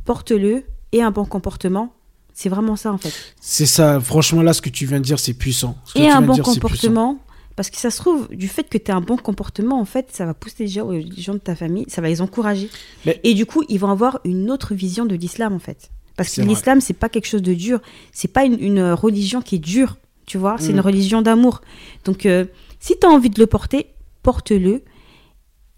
[0.05, 1.93] Porte-le et un bon comportement.
[2.33, 3.13] C'est vraiment ça, en fait.
[3.39, 5.77] C'est ça, franchement, là, ce que tu viens de dire, c'est puissant.
[5.85, 7.19] Ce Et un bon dire, c'est comportement.
[7.55, 10.07] Parce que ça se trouve, du fait que tu as un bon comportement, en fait,
[10.11, 12.67] ça va pousser les gens, les gens de ta famille, ça va les encourager.
[13.05, 15.91] Mais- Et du coup, ils vont avoir une autre vision de l'islam, en fait.
[16.17, 17.79] Parce que C'est l'islam, c'est pas quelque chose de dur.
[18.11, 20.55] C'est pas une, une religion qui est dure, tu vois.
[20.57, 20.73] C'est Mhm.
[20.75, 21.61] une religion d'amour.
[22.05, 22.45] Donc, euh,
[22.79, 23.87] si tu as envie de le porter,
[24.23, 24.81] porte-le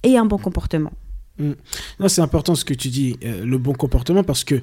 [0.06, 0.93] et un bon comportement.
[1.38, 4.62] Non, c'est important ce que tu dis, euh, le bon comportement, parce que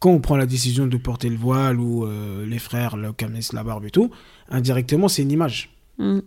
[0.00, 3.48] quand on prend la décision de porter le voile ou euh, les frères, le camis,
[3.52, 4.10] la barbe et tout,
[4.50, 5.70] indirectement, c'est une image.
[5.98, 6.18] Mm.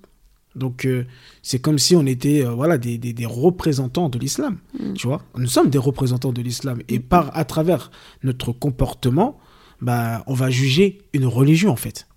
[0.55, 1.05] Donc, euh,
[1.43, 4.57] c'est comme si on était euh, voilà, des, des- des représentants de l'islam.
[4.78, 4.93] Mm.
[4.95, 6.82] Tu vois Nous sommes des représentants de l'islam.
[6.89, 7.91] Et par, à travers
[8.24, 9.39] notre comportement,
[9.80, 12.07] bah, on va juger une religion, en fait.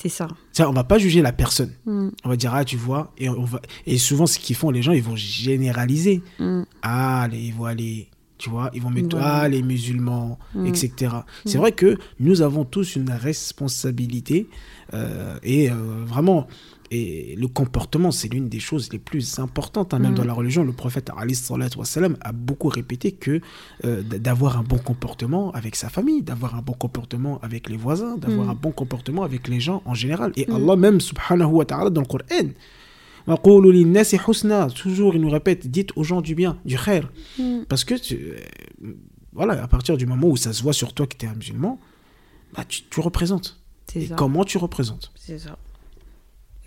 [0.00, 0.28] C'est ça.
[0.52, 1.72] Ça, on va pas juger la personne.
[1.84, 2.08] Mm.
[2.24, 3.60] On va dire, ah, tu vois, et, on va...
[3.86, 6.22] et souvent, ce qu'ils font, les gens, ils vont généraliser.
[6.38, 6.62] Mm.
[6.82, 10.66] Ah, les voilés, tu vois, ils vont mettre, ah, les musulmans, Mm.
[10.66, 11.12] etc.
[11.44, 14.48] C'est vrai que nous avons tous une responsabilité
[14.94, 15.74] euh, et euh,
[16.06, 16.46] vraiment,
[16.92, 20.26] et le comportement, c'est l'une des choses les plus importantes, hein, même dans mm.
[20.26, 20.64] la religion.
[20.64, 21.10] Le prophète
[21.76, 23.40] wassalam, a beaucoup répété que
[23.84, 28.16] euh, d'avoir un bon comportement avec sa famille, d'avoir un bon comportement avec les voisins,
[28.16, 28.50] d'avoir mm.
[28.50, 30.32] un bon comportement avec les gens en général.
[30.36, 30.50] Et.
[30.50, 30.54] Mm.
[30.56, 32.24] Allah même, subhanahu wa ta'ala, dans le Coran,
[34.74, 37.08] toujours il nous répète, dites aux gens du bien, du khair.
[37.68, 38.94] Parce que, tu, euh,
[39.32, 41.34] voilà, à partir du moment où ça se voit sur toi que tu es un
[41.34, 41.78] musulman,
[42.56, 43.60] bah, tu, représentes.
[43.94, 45.12] Et comment tu représentes?
[45.14, 45.56] C'est ça.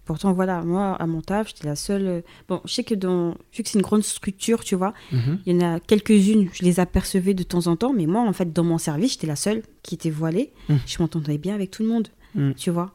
[0.06, 2.06] Pourtant, voilà, moi, à mon taf, j'étais la seule.
[2.08, 3.36] euh, Bon, je sais que dans.
[3.56, 5.40] Vu que c'est une grande structure, tu vois, Mhm.
[5.46, 8.34] il y en a quelques-unes, je les apercevais de temps en temps, mais moi, en
[8.34, 10.52] fait, dans mon service, j'étais la seule qui était voilée.
[10.68, 10.76] Mm.
[10.86, 12.52] Je m'entendais bien avec tout le monde, Mm.
[12.54, 12.92] tu vois.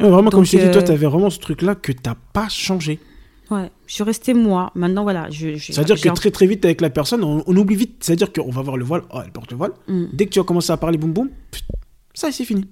[0.00, 2.48] Vraiment, comme je t'ai dit, toi, euh, tu avais vraiment ce truc-là que tu pas
[2.48, 3.00] changé.
[3.50, 4.70] Ouais, je suis restée moi.
[4.74, 5.30] Maintenant, voilà.
[5.30, 7.96] Je, je- C'est-à-dire que très très vite avec la personne, on, on oublie vite.
[8.00, 9.72] C'est-à-dire qu'on va voir le voile, oh, elle porte le voile.
[9.88, 10.04] Mm.
[10.12, 11.30] Dès que tu vas commencer à parler boum boum,
[12.12, 12.66] ça, c'est fini.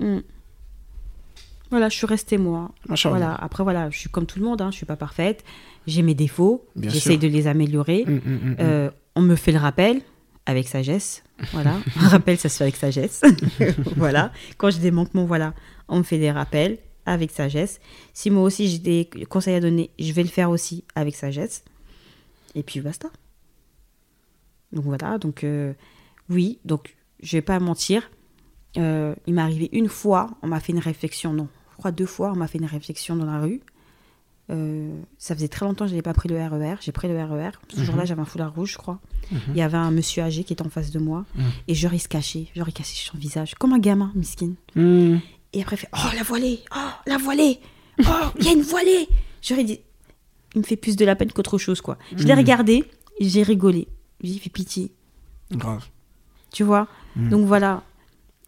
[1.70, 2.70] Voilà, je suis restée moi.
[2.86, 3.34] Voilà.
[3.34, 5.44] Après, voilà, je suis comme tout le monde, hein, je suis pas parfaite.
[5.86, 8.04] J'ai mes défauts, j'essaye de les améliorer.
[8.06, 8.56] Mm, mm, mm.
[8.60, 10.02] Euh, on me fait le rappel
[10.46, 11.24] avec sagesse.
[11.52, 11.76] Voilà.
[12.00, 13.22] Un rappel, ça se fait avec sagesse.
[13.96, 14.32] voilà.
[14.58, 15.54] Quand j'ai des manquements, voilà,
[15.88, 17.80] on me fait des rappels avec sagesse.
[18.12, 21.64] Si moi aussi j'ai des conseils à donner, je vais le faire aussi avec sagesse.
[22.54, 23.08] Et puis basta.
[24.72, 25.18] Donc voilà.
[25.18, 25.72] Donc euh,
[26.28, 26.58] oui.
[26.64, 28.10] Donc je vais pas mentir.
[28.78, 31.32] Euh, il m'est arrivé une fois, on m'a fait une réflexion.
[31.32, 33.60] Non, je crois deux fois, on m'a fait une réflexion dans la rue.
[34.48, 36.76] Euh, ça faisait très longtemps que je n'avais pas pris le RER.
[36.80, 37.50] J'ai pris le RER.
[37.68, 39.00] Ce jour-là, j'avais un foulard rouge, je crois.
[39.48, 41.24] Il y avait un monsieur âgé qui était en face de moi.
[41.34, 41.44] Mhm.
[41.68, 42.46] Et se cachait.
[42.54, 43.54] Genre, il cachait son visage.
[43.56, 44.52] Comme un gamin, miskin.
[44.76, 47.58] Et après, il fait Oh, la voilée Oh, la voilée
[48.00, 48.04] Oh,
[48.38, 49.08] il y a une voilée
[49.58, 49.80] il dit
[50.54, 51.98] Il me fait plus de la peine qu'autre chose, quoi.
[52.14, 52.38] Je l'ai Mhm.
[52.38, 52.84] regardé,
[53.20, 53.88] j'ai rigolé.
[54.22, 54.92] J'ai fait pitié.
[55.50, 55.84] Grave.
[56.52, 56.86] Tu vois?
[57.16, 57.30] Mhm.
[57.30, 57.82] Donc voilà.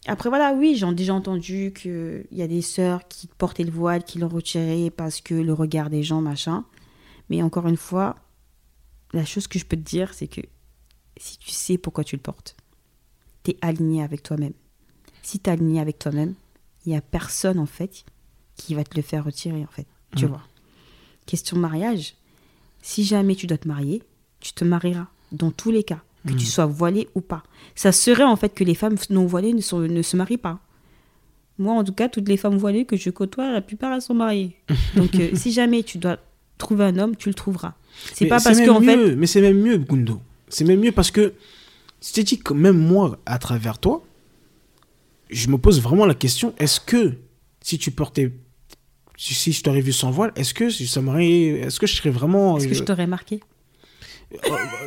[0.07, 4.05] Après, voilà, oui, j'ai déjà entendu qu'il y a des sœurs qui portaient le voile,
[4.05, 6.65] qui l'ont retiré parce que le regard des gens, machin.
[7.29, 8.15] Mais encore une fois,
[9.13, 10.41] la chose que je peux te dire, c'est que
[11.19, 12.57] si tu sais pourquoi tu le portes,
[13.45, 14.55] tu es aligné avec toi-même.
[15.23, 16.35] Si tu es aligné avec toi-même,
[16.87, 18.05] il n'y a personne, en fait,
[18.57, 19.87] qui va te le faire retirer, en fait.
[20.17, 20.29] Tu Mm.
[20.29, 20.43] vois.
[21.27, 22.15] Question mariage.
[22.81, 24.03] Si jamais tu dois te marier,
[24.41, 25.09] tu te marieras.
[25.33, 26.03] Dans tous les cas.
[26.33, 27.43] Que tu sois voilé ou pas.
[27.75, 30.61] Ça serait, en fait, que les femmes non voilées ne, sont- ne se marient pas.
[31.59, 34.15] Moi, en tout cas, toutes les femmes voilées que je côtoie, la plupart, elles sont
[34.15, 34.57] mariées.
[34.97, 36.19] Donc, euh, si jamais tu dois
[36.57, 37.75] trouver un homme, tu le trouveras.
[38.15, 38.97] C'est pas parce même qu'en fait.
[38.97, 40.21] mieux, Mais c'est même mieux, Gundo.
[40.49, 41.35] C'est même mieux parce que
[42.01, 44.05] je t'ai dit que même moi, à travers toi,
[45.31, 47.15] je me pose vraiment la question est-ce que
[47.61, 48.33] si tu portais.
[49.17, 51.27] Si, si je t'aurais vu sans voile, est-ce que ça m'aurait.
[51.27, 52.57] Est-ce que je serais vraiment.
[52.57, 53.41] Est-ce que je euh, t'aurais marqué?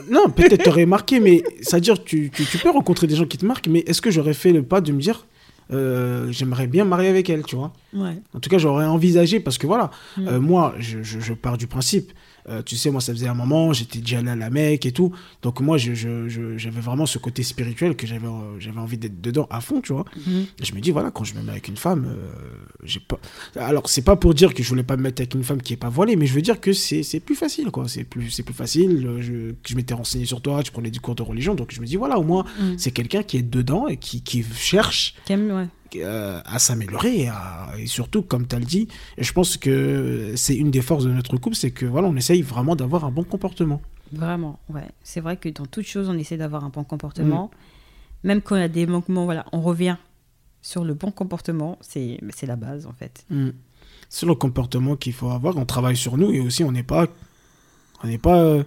[0.10, 3.46] Non, peut-être t'aurais marqué, mais c'est-à-dire tu, tu, tu peux rencontrer des gens qui te
[3.46, 5.26] marquent, mais est-ce que j'aurais fait le pas de me dire
[5.74, 7.72] euh, j'aimerais bien marier avec elle, tu vois?
[7.94, 8.18] Ouais.
[8.36, 10.28] En tout cas, j'aurais envisagé parce que voilà, Mm.
[10.28, 12.12] euh, moi, je, je- je pars du principe.
[12.50, 14.92] Euh, tu sais, moi, ça faisait un moment, j'étais déjà allé à la Mecque et
[14.92, 15.12] tout.
[15.42, 18.98] Donc, moi, je- je- je- j'avais vraiment ce côté spirituel que j'avais euh, j'avais envie
[18.98, 20.06] d'être dedans à fond, tu vois.
[20.28, 20.46] Mhm.
[20.62, 22.32] Je me dis, voilà, quand je me mets avec une femme, euh,
[22.84, 23.20] j'ai pas.
[23.56, 25.74] Alors, c'est pas pour dire que je voulais pas me mettre avec une femme qui
[25.74, 27.88] est pas voilée, mais je veux dire que c'est plus facile, quoi.
[27.88, 29.06] C'est plus, plus facile.
[29.06, 31.54] euh, Je, que je m'étais renseigné sur toi, tu prenais du cours de religion.
[31.56, 32.74] Donc, je me dis, voilà, au moins, Mm.
[32.78, 35.68] c'est quelqu'un qui est dedans et qui, qui cherche Qu'aime, ouais.
[35.96, 37.30] Euh, à s'améliorer
[37.78, 38.88] et, surtout comme tu as le dit
[39.18, 42.42] je pense que c'est une des forces de notre couple c'est que voilà on essaye
[42.42, 43.82] vraiment d'avoir un bon comportement
[44.14, 44.90] Vraiment, ouais.
[45.04, 47.46] C'est vrai que dans toute chose, on essaie d'avoir un bon comportement.
[48.24, 48.28] Mm.
[48.28, 49.96] Même quand il y a des manquements, voilà, on revient
[50.62, 51.78] sur le bon comportement.
[51.80, 53.26] C'est c'est la base, en fait.
[54.10, 57.08] c'est le comportement qu'il faut avoir on travaille sur nous et aussi on n'est pas
[58.04, 58.64] on n'est pas euh,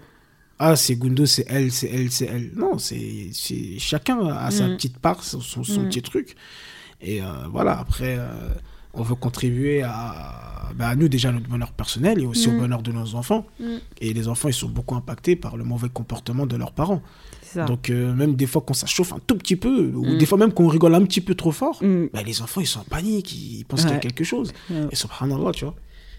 [0.59, 3.31] ah c'est Gundo c'est elle c'est elle c'est elle non c'est
[3.79, 4.77] chacun a sa Mm.
[4.77, 5.89] petite part son, son, son Mm.
[5.91, 6.37] petit truc
[7.05, 8.27] et euh, voilà après euh,
[8.95, 12.59] on veut contribuer à, bah, à nous déjà notre bonheur personnel et aussi au Mm.
[12.59, 13.65] bonheur de nos enfants Mm.
[14.01, 17.03] et les enfants ils sont beaucoup impactés par le mauvais comportement de leurs parents
[17.43, 17.65] ça.
[17.67, 20.19] Donc euh, même des fois quand ça chauffe un tout petit peu, ou Mm.
[20.19, 22.07] des fois même qu'on rigole un petit peu trop fort, Mm.
[22.13, 24.53] bah, les enfants ils sont en panique, ils pensent qu'il y a quelque chose.
[24.71, 24.87] Ouais.
[24.91, 25.75] Et subhanallah, tu vois.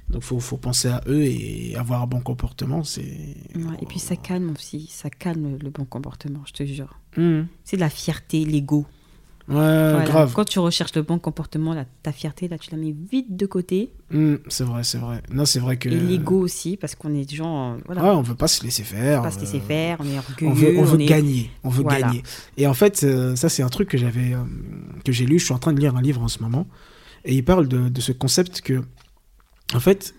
[0.09, 3.01] Donc faut, faut penser à eux et avoir un bon comportement, c'est...
[3.55, 6.99] Ouais, Et puis ça calme aussi, ça calme le bon comportement, je te jure.
[7.17, 7.41] Mm.
[7.63, 8.85] C'est de la fierté, l'ego.
[9.47, 10.05] Ouais, Voilà.
[10.05, 10.33] grave.
[10.33, 13.91] Quand tu recherches le bon comportement, ta fierté, là, tu la mets vite de côté.
[14.09, 15.21] Mm, c'est vrai, c'est vrai.
[15.31, 15.87] Non, c'est vrai que...
[15.87, 18.63] Et l'ego aussi, parce qu'on est des gens, euh, voilà, Ouais, on veut pas se
[18.63, 19.21] laisser faire.
[19.21, 20.51] pas se laisser euh, faire, on est orgueilleux.
[20.51, 22.07] On veut, on veut gagner, on veut Voilà.
[22.07, 22.23] gagner.
[22.57, 24.43] Et en fait, euh, ça c'est un truc que j'avais, euh,
[25.03, 25.37] que j'ai lu.
[25.37, 26.65] Je suis en train de lire un livre en ce moment,
[27.23, 28.81] et il parle de, de ce concept que,
[29.75, 30.15] en fait,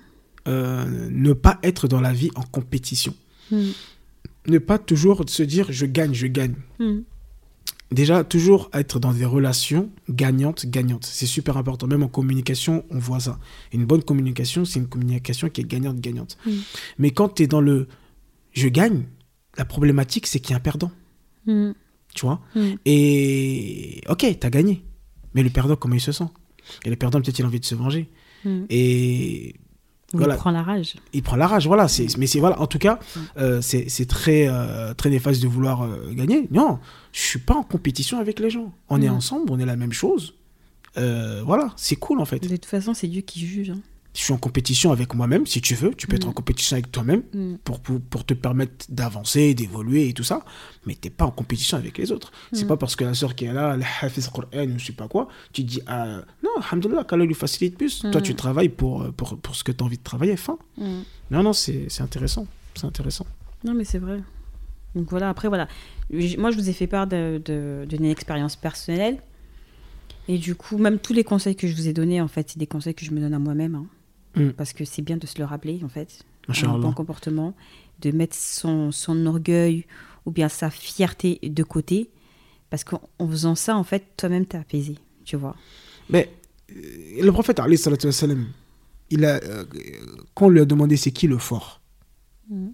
[0.46, 3.12] euh, ne pas être dans la vie en compétition,
[3.50, 3.70] Mm.
[4.48, 6.54] ne pas toujours se dire je gagne, je gagne.
[6.78, 6.98] Mm.
[7.92, 11.04] Déjà, toujours être dans des relations gagnantes, gagnantes.
[11.04, 11.86] C'est super important.
[11.86, 13.38] Même en communication, on voit ça.
[13.72, 16.36] Une bonne communication, c'est une communication qui est gagnante, gagnante.
[16.44, 16.50] Mm.
[16.98, 17.86] Mais quand tu es dans le
[18.52, 19.04] je gagne,
[19.56, 20.90] la problématique, c'est qu'il y a un perdant.
[21.46, 21.72] Mm.
[22.14, 22.74] Tu vois Mm.
[22.86, 24.82] Et ok, t'as gagné.
[25.34, 26.28] Mais le perdant, comment il se sent?
[26.84, 28.10] Et le perdant, peut-être, il a envie de se venger.
[28.70, 29.56] Et
[30.12, 30.36] Voilà.
[30.36, 30.94] prend la rage.
[31.12, 31.88] il prend la rage, voilà.
[31.88, 32.98] C'est, mais c'est voilà, en tout cas,
[33.38, 36.46] euh, c'est, très, euh, très néfaste de vouloir euh, gagner.
[36.52, 36.78] Non,
[37.12, 38.72] je suis pas en compétition avec les gens.
[38.88, 39.14] On est Mm.
[39.14, 40.34] ensemble, on est la même chose.
[40.96, 42.38] Voilà, c'est cool en fait.
[42.38, 43.70] De toute façon, c'est Dieu qui juge.
[43.70, 43.80] hein.
[44.16, 45.92] Je suis en compétition avec moi-même, si tu veux.
[45.94, 46.30] Tu peux être Mm.
[46.30, 47.56] en compétition avec toi-même Mm.
[47.62, 50.42] pour, pour, pour te permettre d'avancer, d'évoluer et tout ça.
[50.86, 52.32] Mais t'es pas en compétition avec les autres.
[52.52, 52.68] C'est Mm.
[52.68, 55.06] pas parce que la sœur qui est là, elle hafiz Qur'an ou je sais pas
[55.06, 58.00] quoi, tu dis, ah, non, alhamdoulilah, qu'Allah lui facilite plus.
[58.00, 58.22] Toi, Mm.
[58.22, 60.56] tu travailles pour, pour, pour ce que tu as envie de travailler, fin.
[60.78, 61.00] Mm.
[61.32, 62.46] Non, non, c'est intéressant.
[62.74, 63.26] C'est intéressant.
[63.64, 64.20] Non, mais c'est vrai.
[64.94, 65.68] Donc voilà, après, voilà.
[66.10, 69.18] Moi, je vous ai fait part de- de- d'une expérience personnelle.
[70.28, 72.58] Et du coup, même tous les conseils que je vous ai donnés, en fait, c'est
[72.58, 73.74] des conseils que je me donne à moi-même.
[73.74, 73.86] hein.
[74.36, 74.50] Mm.
[74.50, 76.22] Parce que c'est bien de se le rappeler, en fait.
[76.48, 77.54] un bon comportement,
[78.00, 79.84] de mettre son, son orgueil
[80.26, 82.10] ou bien sa fierté de côté.
[82.70, 85.56] Parce qu'en en faisant ça, en fait, toi-même, t'es apaisé, tu vois.
[86.10, 86.30] Mais
[86.70, 87.60] euh, le prophète,
[89.10, 89.64] il a, euh,
[90.34, 91.80] quand on lui a demandé c'est qui le fort,
[92.48, 92.68] Mm.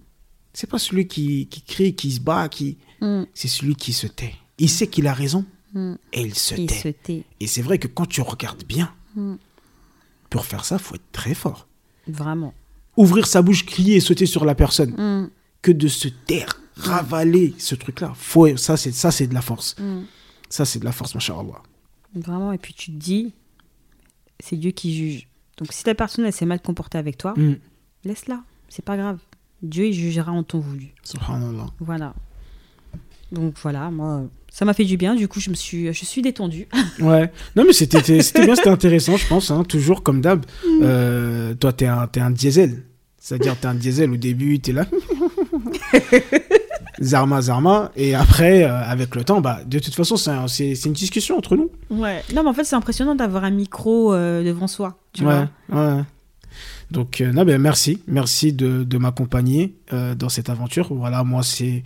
[0.53, 2.77] c'est pas celui qui, qui crie, qui se bat, qui...
[3.01, 3.23] Mm.
[3.33, 4.35] c'est celui qui se tait.
[4.59, 5.95] Il sait qu'il a raison Mm.
[6.11, 6.75] et il se Il tait.
[6.75, 7.23] se tait.
[7.39, 8.93] Et c'est vrai que quand tu regardes bien.
[10.33, 11.67] Pour faire ça, faut être très fort.
[12.07, 12.53] Vraiment.
[12.97, 15.29] Ouvrir sa bouche, crier et sauter sur la personne, Mm.
[15.61, 18.11] que de se taire, ravaler ce truc-là.
[18.15, 19.75] Faut, ça, c'est ça, c'est de la force.
[19.79, 20.01] Mm.
[20.49, 21.61] Ça, c'est de la force, masha'Allah.
[22.15, 23.33] Vraiment, et puis tu te dis,
[24.39, 25.27] c'est Dieu qui juge.
[25.57, 27.53] Donc si la personne, elle s'est mal comportée avec toi, Mm.
[28.05, 28.43] laisse-la.
[28.69, 29.19] C'est pas grave.
[29.61, 30.93] Dieu, il jugera en ton voulu.
[31.03, 31.67] Subhanallah.
[31.79, 32.13] Voilà.
[33.31, 34.23] Donc voilà, moi,
[34.55, 35.15] ça m'a fait du bien.
[35.15, 36.67] Du coup, je me suis, je suis détendue.
[36.99, 37.31] Ouais.
[37.55, 39.49] Non, mais c'était c'était bien, c'était intéressant, je pense.
[39.49, 39.63] hein.
[39.63, 40.45] Toujours comme d'hab.
[40.83, 42.83] Euh, toi, t'es un, t'es un diesel.
[43.17, 44.85] C'est-à-dire, t'es un diesel au début, t'es là.
[47.01, 47.91] Zarma, Zarma.
[47.95, 50.93] Et après, euh, avec le temps, bah, de toute façon, c'est un- c'est c'est une
[50.93, 51.71] discussion entre nous.
[51.89, 52.21] Ouais.
[52.35, 54.99] Non, mais en fait, c'est impressionnant d'avoir un micro euh, devant soi.
[55.13, 55.95] Tu ouais, vois.
[55.97, 56.03] ouais.
[56.91, 57.99] Donc, non, ben, merci.
[58.07, 60.93] Merci de, de m'accompagner dans cette aventure.
[60.93, 61.83] Voilà, moi, c'est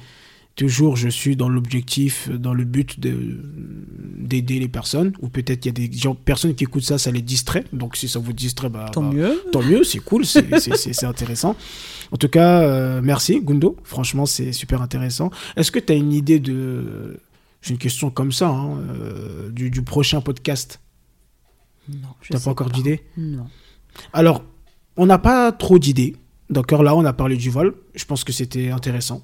[0.57, 3.39] toujours, je suis dans l'objectif, dans le but de-
[4.17, 5.13] d'aider les personnes.
[5.21, 7.63] Ou peut-être il y a des gens, personnes qui écoutent ça, ça les distrait.
[7.71, 9.41] Donc, si ça vous distrait, bah, Tant bah, mieux.
[9.53, 11.55] tant mieux, c'est cool, c'est- c'est c'est- c'est intéressant.
[12.11, 15.29] En tout cas, euh, merci Gundo, franchement c'est super intéressant.
[15.55, 17.19] Est-ce que tu as une idée de...
[17.61, 20.79] J'ai une question comme ça, hein, euh, du, du prochain podcast?
[21.89, 23.01] Non, je T'as pas encore d'idée?
[23.17, 23.47] Non.
[24.13, 24.43] Alors,
[24.95, 26.15] on n'a pas trop d'idées.
[26.49, 29.21] D'accord, là on a parlé du vol, je pense que c'était intéressant.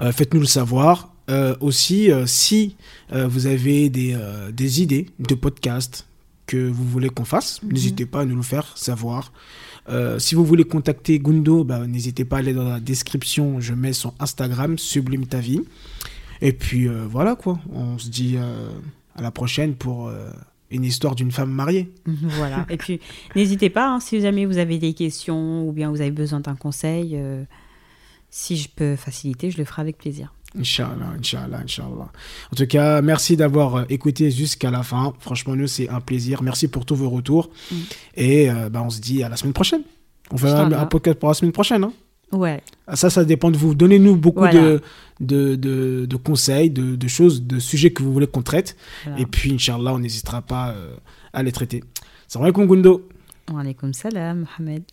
[0.00, 1.12] Euh, Faites-nous le savoir.
[1.30, 2.76] Euh, aussi, euh, si
[3.12, 4.16] vous avez des,
[4.52, 6.06] des idées de podcasts
[6.46, 7.72] que vous voulez qu'on fasse, Mhm.
[7.72, 9.32] n'hésitez pas à nous le faire savoir.
[9.90, 13.60] Euh, si vous voulez contacter Gundo, bah, n'hésitez pas à aller dans la description.
[13.60, 15.60] Je mets son Instagram, Sublime ta vie.
[16.40, 17.58] Et puis euh, voilà quoi.
[17.72, 18.70] On se dit euh,
[19.16, 20.10] à la prochaine pour
[20.70, 21.90] une histoire d'une femme mariée.
[22.06, 22.64] Voilà.
[22.70, 23.00] Et puis,
[23.36, 26.54] n'hésitez pas, hein, si jamais vous avez des questions ou bien vous avez besoin d'un
[26.56, 27.18] conseil,
[28.30, 30.32] si je peux faciliter, je le ferai avec plaisir.
[30.58, 32.10] Inch'Allah, Inch'Allah, Inch'Allah.
[32.52, 35.12] En tout cas, merci d'avoir euh, écouté jusqu'à la fin.
[35.20, 36.42] Franchement, nous, c'est un plaisir.
[36.42, 37.50] Merci pour tous vos retours.
[37.70, 37.76] Mm.
[38.16, 39.82] Et euh, bah, on se dit à la semaine prochaine.
[40.30, 41.84] On fait un, podcast pour la semaine prochaine.
[41.84, 41.92] hein.
[42.32, 42.62] Ouais.
[42.86, 43.74] Ah, Ça, ça dépend de vous.
[43.74, 44.60] Donnez-nous beaucoup Voilà.
[44.60, 44.80] de,
[45.20, 48.76] de, de, de conseils, de, de choses, de sujets que vous voulez qu'on traite.
[49.04, 49.20] Voilà.
[49.20, 50.94] Et puis, Inch'Allah, on n'hésitera pas euh,
[51.34, 51.84] à les traiter.
[52.26, 53.06] Salam alaikum, Gundo.
[53.52, 54.82] Wa alaykoum salam, Mohamed.